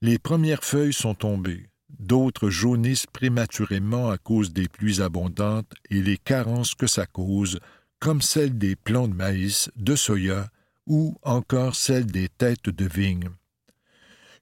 Les 0.00 0.18
premières 0.18 0.64
feuilles 0.64 0.94
sont 0.94 1.14
tombées, 1.14 1.68
d'autres 1.90 2.48
jaunissent 2.48 3.06
prématurément 3.06 4.08
à 4.08 4.16
cause 4.16 4.54
des 4.54 4.66
pluies 4.66 5.02
abondantes 5.02 5.74
et 5.90 6.00
les 6.00 6.16
carences 6.16 6.74
que 6.74 6.86
ça 6.86 7.04
cause, 7.04 7.60
comme 8.00 8.22
celles 8.22 8.58
des 8.58 8.76
plants 8.76 9.08
de 9.08 9.14
maïs, 9.14 9.70
de 9.76 9.96
soya 9.96 10.50
ou 10.86 11.16
encore 11.22 11.74
celle 11.74 12.06
des 12.06 12.28
têtes 12.28 12.68
de 12.68 12.84
vigne. 12.84 13.30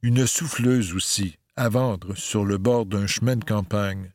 Une 0.03 0.27
souffleuse 0.27 0.95
aussi, 0.95 1.39
à 1.57 1.69
vendre 1.69 2.17
sur 2.17 2.45
le 2.45 2.59
bord 2.59 2.87
d'un 2.87 3.07
chemin 3.07 3.37
de 3.37 3.45
campagne, 3.45 4.11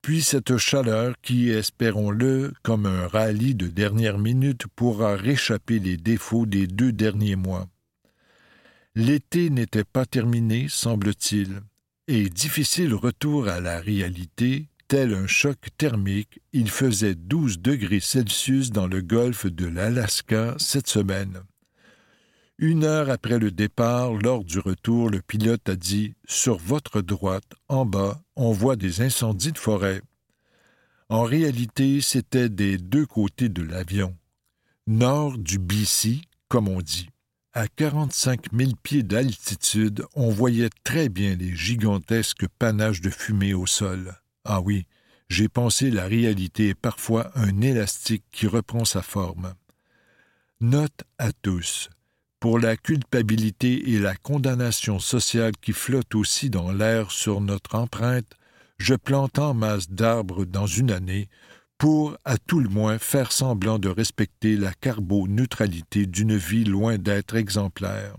puis 0.00 0.22
cette 0.22 0.56
chaleur 0.56 1.14
qui, 1.20 1.50
espérons-le, 1.50 2.54
comme 2.62 2.86
un 2.86 3.06
rallye 3.08 3.54
de 3.54 3.66
dernière 3.66 4.18
minute, 4.18 4.66
pourra 4.74 5.16
réchapper 5.16 5.78
les 5.80 5.96
défauts 5.96 6.46
des 6.46 6.66
deux 6.66 6.92
derniers 6.92 7.36
mois. 7.36 7.68
L'été 8.94 9.50
n'était 9.50 9.84
pas 9.84 10.06
terminé, 10.06 10.66
semble-t-il, 10.68 11.60
et 12.06 12.30
difficile 12.30 12.94
retour 12.94 13.48
à 13.48 13.60
la 13.60 13.80
réalité, 13.80 14.68
tel 14.88 15.12
un 15.12 15.26
choc 15.26 15.58
thermique, 15.76 16.40
il 16.54 16.70
faisait 16.70 17.14
12 17.14 17.60
degrés 17.60 18.00
Celsius 18.00 18.70
dans 18.70 18.86
le 18.86 19.02
golfe 19.02 19.46
de 19.46 19.66
l'Alaska 19.66 20.56
cette 20.58 20.88
semaine. 20.88 21.42
Une 22.58 22.84
heure 22.84 23.10
après 23.10 23.38
le 23.38 23.50
départ, 23.50 24.14
lors 24.14 24.42
du 24.44 24.58
retour, 24.58 25.10
le 25.10 25.20
pilote 25.20 25.68
a 25.68 25.76
dit 25.76 26.14
Sur 26.26 26.56
votre 26.56 27.02
droite, 27.02 27.52
en 27.68 27.84
bas, 27.84 28.20
on 28.34 28.50
voit 28.50 28.76
des 28.76 29.02
incendies 29.02 29.52
de 29.52 29.58
forêt. 29.58 30.00
En 31.10 31.22
réalité, 31.22 32.00
c'était 32.00 32.48
des 32.48 32.78
deux 32.78 33.06
côtés 33.06 33.50
de 33.50 33.62
l'avion. 33.62 34.16
Nord 34.86 35.36
du 35.38 35.58
BC, 35.58 36.22
comme 36.48 36.66
on 36.66 36.80
dit. 36.80 37.10
À 37.52 37.68
45 37.68 38.46
000 38.52 38.72
pieds 38.82 39.02
d'altitude, 39.02 40.04
on 40.14 40.30
voyait 40.30 40.70
très 40.82 41.08
bien 41.08 41.36
les 41.36 41.54
gigantesques 41.54 42.48
panaches 42.58 43.02
de 43.02 43.10
fumée 43.10 43.54
au 43.54 43.66
sol. 43.66 44.14
Ah 44.50 44.62
oui, 44.62 44.86
j'ai 45.28 45.46
pensé 45.50 45.90
la 45.90 46.06
réalité 46.06 46.70
est 46.70 46.74
parfois 46.74 47.30
un 47.34 47.60
élastique 47.60 48.24
qui 48.32 48.46
reprend 48.46 48.86
sa 48.86 49.02
forme. 49.02 49.52
Note 50.62 51.04
à 51.18 51.32
tous 51.32 51.90
pour 52.40 52.58
la 52.58 52.78
culpabilité 52.78 53.90
et 53.90 53.98
la 53.98 54.16
condamnation 54.16 55.00
sociale 55.00 55.52
qui 55.60 55.72
flottent 55.72 56.14
aussi 56.14 56.48
dans 56.48 56.72
l'air 56.72 57.10
sur 57.10 57.42
notre 57.42 57.74
empreinte, 57.74 58.36
je 58.78 58.94
plante 58.94 59.38
en 59.38 59.52
masse 59.52 59.90
d'arbres 59.90 60.46
dans 60.46 60.66
une 60.66 60.92
année 60.92 61.28
pour, 61.76 62.16
à 62.24 62.38
tout 62.38 62.60
le 62.60 62.70
moins, 62.70 62.98
faire 62.98 63.32
semblant 63.32 63.78
de 63.78 63.90
respecter 63.90 64.56
la 64.56 64.72
carboneutralité 64.72 66.06
d'une 66.06 66.36
vie 66.36 66.64
loin 66.64 66.96
d'être 66.96 67.36
exemplaire. 67.36 68.16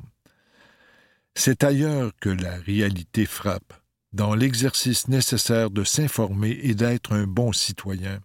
C'est 1.34 1.64
ailleurs 1.64 2.12
que 2.22 2.30
la 2.30 2.56
réalité 2.58 3.26
frappe, 3.26 3.74
dans 4.14 4.36
l'exercice 4.36 5.08
nécessaire 5.08 5.70
de 5.70 5.84
s'informer 5.84 6.60
et 6.64 6.76
d'être 6.76 7.14
un 7.14 7.28
bon 7.28 7.52
citoyen. 7.52 8.20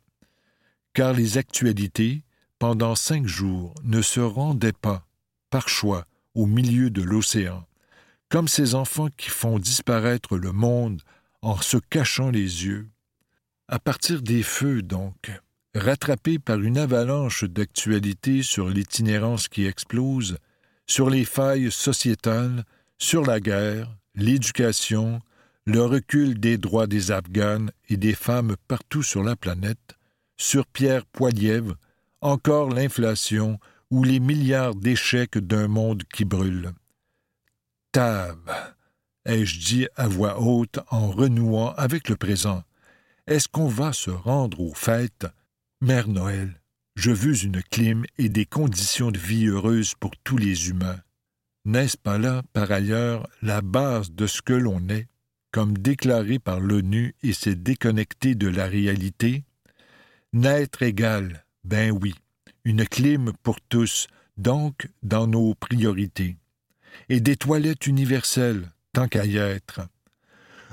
Car 0.93 1.13
les 1.13 1.39
actualités, 1.39 2.23
pendant 2.59 2.95
cinq 2.95 3.27
jours, 3.27 3.75
ne 3.83 4.01
se 4.01 4.21
rendaient 4.21 4.73
pas 4.73 5.07
par 5.51 5.69
choix, 5.69 6.07
au 6.35 6.47
milieu 6.47 6.91
de 6.91 7.03
l'océan, 7.03 7.65
comme 8.29 8.49
ces 8.49 8.75
enfants 8.75 9.09
qui 9.17 9.31
font 9.31 9.59
disparaître 9.59 10.37
le 10.37 10.53
monde 10.53 11.01
en 11.43 11.57
se 11.59 11.77
cachant 11.77 12.31
les 12.31 12.65
yeux. 12.65 12.89
À 13.69 13.79
partir 13.79 14.21
des 14.21 14.43
feux, 14.43 14.83
donc, 14.83 15.31
rattrapé 15.75 16.39
par 16.39 16.61
une 16.61 16.79
avalanche 16.79 17.45
d'actualités 17.45 18.43
sur 18.43 18.69
l'itinérance 18.69 19.49
qui 19.49 19.67
explose, 19.67 20.39
sur 20.87 21.09
les 21.09 21.25
failles 21.25 21.71
sociétales, 21.71 22.65
sur 22.99 23.25
la 23.25 23.41
guerre, 23.41 23.95
l'éducation, 24.15 25.21
le 25.67 25.83
recul 25.83 26.39
des 26.39 26.59
droits 26.59 26.87
des 26.87 27.11
Afghanes 27.11 27.71
et 27.89 27.97
des 27.97 28.15
femmes 28.15 28.57
partout 28.69 29.03
sur 29.03 29.23
la 29.23 29.37
planète, 29.37 29.97
sur 30.37 30.67
Pierre 30.67 31.07
Poilievre, 31.07 31.77
encore 32.21 32.71
l'inflation 32.71 33.59
ou 33.91 34.05
les 34.05 34.21
milliards 34.21 34.75
d'échecs 34.75 35.39
d'un 35.39 35.69
monde 35.69 36.03
qui 36.13 36.25
brûle. 36.25 36.73
Tab, 37.93 38.51
ai-je 39.25 39.61
dit 39.61 39.89
à 39.97 40.09
voix 40.09 40.41
haute 40.41 40.81
en 40.91 41.11
renouant 41.11 41.73
avec 41.75 42.09
le 42.09 42.17
présent. 42.17 42.63
Est-ce 43.27 43.49
qu'on 43.49 43.69
va 43.69 43.93
se 43.93 44.11
rendre 44.11 44.61
aux 44.61 44.75
fêtes? 44.75 45.27
Mère 45.81 46.09
Noël, 46.09 46.61
je 46.97 47.11
veux 47.11 47.45
une 47.45 47.63
clim 47.63 48.05
et 48.19 48.29
des 48.29 48.47
conditions 48.47 49.11
de 49.11 49.19
vie 49.19 49.47
heureuses 49.47 49.95
pour 49.95 50.11
tous 50.25 50.37
les 50.37 50.69
humains. 50.69 51.01
N'est-ce 51.65 51.97
pas 51.97 52.19
là, 52.19 52.43
par 52.53 52.71
ailleurs, 52.71 53.27
la 53.41 53.63
base 53.63 54.11
de 54.13 54.27
ce 54.27 54.43
que 54.43 54.53
l'on 54.53 54.87
est, 54.89 55.09
comme 55.55 55.79
déclaré 55.79 56.41
par 56.41 56.59
l'ONU 56.59 57.15
et 57.23 57.33
s'est 57.33 57.55
déconnecté 57.55 58.35
de 58.35 58.49
la 58.49 58.67
réalité? 58.67 59.45
Naître 60.33 60.83
égal, 60.83 61.47
ben 61.63 61.93
oui, 61.93 62.13
une 62.65 62.85
clim 62.85 63.33
pour 63.45 63.61
tous, 63.61 64.09
donc 64.37 64.91
dans 65.05 65.29
nos 65.29 65.55
priorités. 65.55 66.39
Et 67.09 67.21
des 67.21 67.37
toilettes 67.37 67.87
universelles, 67.87 68.69
tant 68.93 69.07
qu'à 69.07 69.27
y 69.27 69.37
être. 69.37 69.83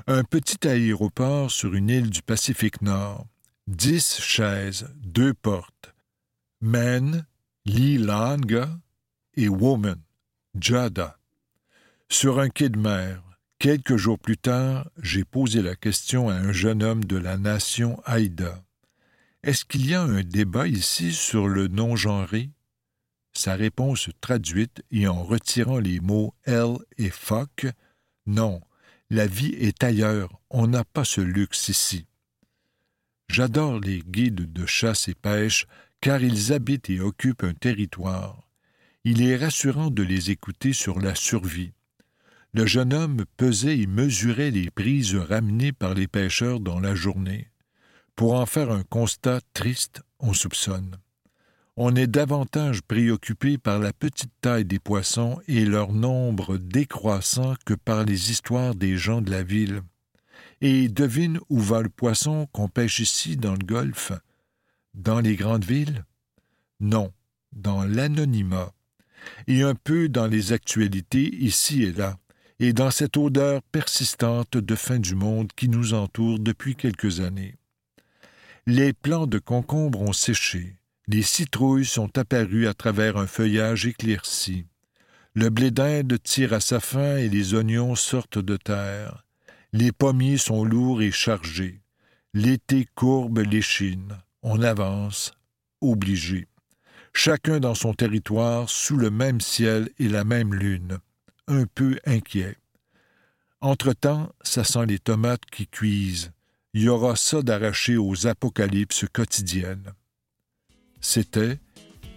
Un 0.08 0.24
petit 0.24 0.66
aéroport 0.66 1.52
sur 1.52 1.74
une 1.74 1.88
île 1.88 2.10
du 2.10 2.20
Pacifique 2.20 2.82
Nord, 2.82 3.28
dix 3.68 4.18
chaises, 4.20 4.92
deux 4.96 5.32
portes. 5.32 5.94
Men, 6.60 7.24
Langa 7.64 8.80
et 9.36 9.48
Woman, 9.48 10.02
Jada. 10.58 11.20
Sur 12.08 12.40
un 12.40 12.48
quai 12.48 12.68
de 12.68 12.80
mer, 12.80 13.22
quelques 13.62 13.96
jours 13.96 14.18
plus 14.18 14.38
tard, 14.38 14.90
j'ai 15.00 15.22
posé 15.24 15.62
la 15.62 15.76
question 15.76 16.28
à 16.28 16.34
un 16.34 16.50
jeune 16.50 16.82
homme 16.82 17.04
de 17.04 17.16
la 17.16 17.38
nation 17.38 18.02
Haïda. 18.04 18.60
Est-ce 19.44 19.64
qu'il 19.64 19.88
y 19.88 19.94
a 19.94 20.02
un 20.02 20.24
débat 20.24 20.66
ici 20.66 21.12
sur 21.12 21.46
le 21.46 21.68
non-genré? 21.68 22.50
Sa 23.32 23.54
réponse 23.54 24.10
traduite 24.20 24.82
et 24.90 25.06
en 25.06 25.22
retirant 25.22 25.78
les 25.78 26.00
mots 26.00 26.34
elle 26.42 26.74
et 26.98 27.10
fuck, 27.10 27.68
non, 28.26 28.60
la 29.10 29.28
vie 29.28 29.54
est 29.56 29.84
ailleurs, 29.84 30.40
on 30.50 30.66
n'a 30.66 30.82
pas 30.82 31.04
ce 31.04 31.20
luxe 31.20 31.68
ici. 31.68 32.06
J'adore 33.28 33.78
les 33.78 34.00
guides 34.00 34.52
de 34.52 34.66
chasse 34.66 35.06
et 35.06 35.14
pêche 35.14 35.66
car 36.00 36.20
ils 36.20 36.52
habitent 36.52 36.90
et 36.90 36.98
occupent 36.98 37.44
un 37.44 37.54
territoire. 37.54 38.42
Il 39.04 39.22
est 39.22 39.36
rassurant 39.36 39.92
de 39.92 40.02
les 40.02 40.32
écouter 40.32 40.72
sur 40.72 40.98
la 40.98 41.14
survie. 41.14 41.70
Le 42.54 42.66
jeune 42.66 42.92
homme 42.92 43.24
pesait 43.38 43.78
et 43.78 43.86
mesurait 43.86 44.50
les 44.50 44.70
prises 44.70 45.14
ramenées 45.14 45.72
par 45.72 45.94
les 45.94 46.06
pêcheurs 46.06 46.60
dans 46.60 46.80
la 46.80 46.94
journée. 46.94 47.48
Pour 48.14 48.34
en 48.34 48.44
faire 48.44 48.70
un 48.70 48.82
constat 48.82 49.40
triste, 49.54 50.02
on 50.18 50.34
soupçonne. 50.34 50.98
On 51.76 51.96
est 51.96 52.06
davantage 52.06 52.82
préoccupé 52.82 53.56
par 53.56 53.78
la 53.78 53.94
petite 53.94 54.32
taille 54.42 54.66
des 54.66 54.78
poissons 54.78 55.40
et 55.48 55.64
leur 55.64 55.92
nombre 55.92 56.58
décroissant 56.58 57.54
que 57.64 57.72
par 57.72 58.04
les 58.04 58.30
histoires 58.30 58.74
des 58.74 58.98
gens 58.98 59.22
de 59.22 59.30
la 59.30 59.42
ville. 59.42 59.80
Et 60.60 60.90
devine 60.90 61.40
où 61.48 61.58
va 61.58 61.80
le 61.80 61.88
poisson 61.88 62.46
qu'on 62.52 62.68
pêche 62.68 63.00
ici 63.00 63.38
dans 63.38 63.52
le 63.54 63.64
golfe? 63.64 64.12
Dans 64.92 65.20
les 65.20 65.36
grandes 65.36 65.64
villes? 65.64 66.04
Non, 66.80 67.14
dans 67.52 67.84
l'anonymat. 67.84 68.74
Et 69.46 69.62
un 69.62 69.74
peu 69.74 70.10
dans 70.10 70.26
les 70.26 70.52
actualités 70.52 71.34
ici 71.36 71.84
et 71.84 71.92
là, 71.92 72.18
et 72.62 72.72
dans 72.72 72.92
cette 72.92 73.16
odeur 73.16 73.60
persistante 73.60 74.56
de 74.56 74.74
fin 74.76 75.00
du 75.00 75.16
monde 75.16 75.50
qui 75.56 75.68
nous 75.68 75.94
entoure 75.94 76.38
depuis 76.38 76.76
quelques 76.76 77.18
années. 77.18 77.56
Les 78.68 78.92
plants 78.92 79.26
de 79.26 79.40
concombre 79.40 80.00
ont 80.00 80.12
séché, 80.12 80.76
les 81.08 81.22
citrouilles 81.22 81.84
sont 81.84 82.16
apparues 82.16 82.68
à 82.68 82.72
travers 82.72 83.16
un 83.16 83.26
feuillage 83.26 83.86
éclairci. 83.86 84.66
Le 85.34 85.50
blé 85.50 85.72
d'Inde 85.72 86.16
tire 86.22 86.52
à 86.52 86.60
sa 86.60 86.78
fin 86.78 87.16
et 87.16 87.28
les 87.28 87.54
oignons 87.54 87.96
sortent 87.96 88.38
de 88.38 88.56
terre. 88.56 89.24
Les 89.72 89.90
pommiers 89.90 90.38
sont 90.38 90.64
lourds 90.64 91.02
et 91.02 91.10
chargés. 91.10 91.80
L'été 92.32 92.86
courbe 92.94 93.38
l'échine. 93.40 94.18
On 94.44 94.62
avance, 94.62 95.32
obligé. 95.80 96.46
Chacun 97.12 97.58
dans 97.58 97.74
son 97.74 97.92
territoire, 97.92 98.70
sous 98.70 98.96
le 98.96 99.10
même 99.10 99.40
ciel 99.40 99.90
et 99.98 100.08
la 100.08 100.22
même 100.22 100.54
lune, 100.54 100.98
un 101.52 101.66
peu 101.66 101.98
inquiet. 102.06 102.56
Entre-temps, 103.60 104.32
ça 104.42 104.64
sent 104.64 104.86
les 104.86 104.98
tomates 104.98 105.44
qui 105.50 105.66
cuisent, 105.66 106.32
il 106.74 106.82
y 106.82 106.88
aura 106.88 107.16
ça 107.16 107.42
d'arraché 107.42 107.96
aux 107.96 108.26
apocalypses 108.26 109.04
quotidiennes. 109.12 109.92
C'était 111.00 111.58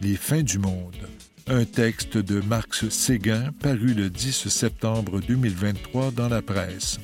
Les 0.02 0.16
fins 0.16 0.44
du 0.44 0.60
monde, 0.60 1.10
un 1.48 1.66
texte 1.66 2.18
de 2.18 2.40
Marx 2.42 2.90
Séguin 2.90 3.52
paru 3.62 3.94
le 3.94 4.10
10 4.10 4.48
septembre 4.48 5.20
2023 5.22 6.12
dans 6.12 6.30
la 6.30 6.42
presse. 6.42 7.00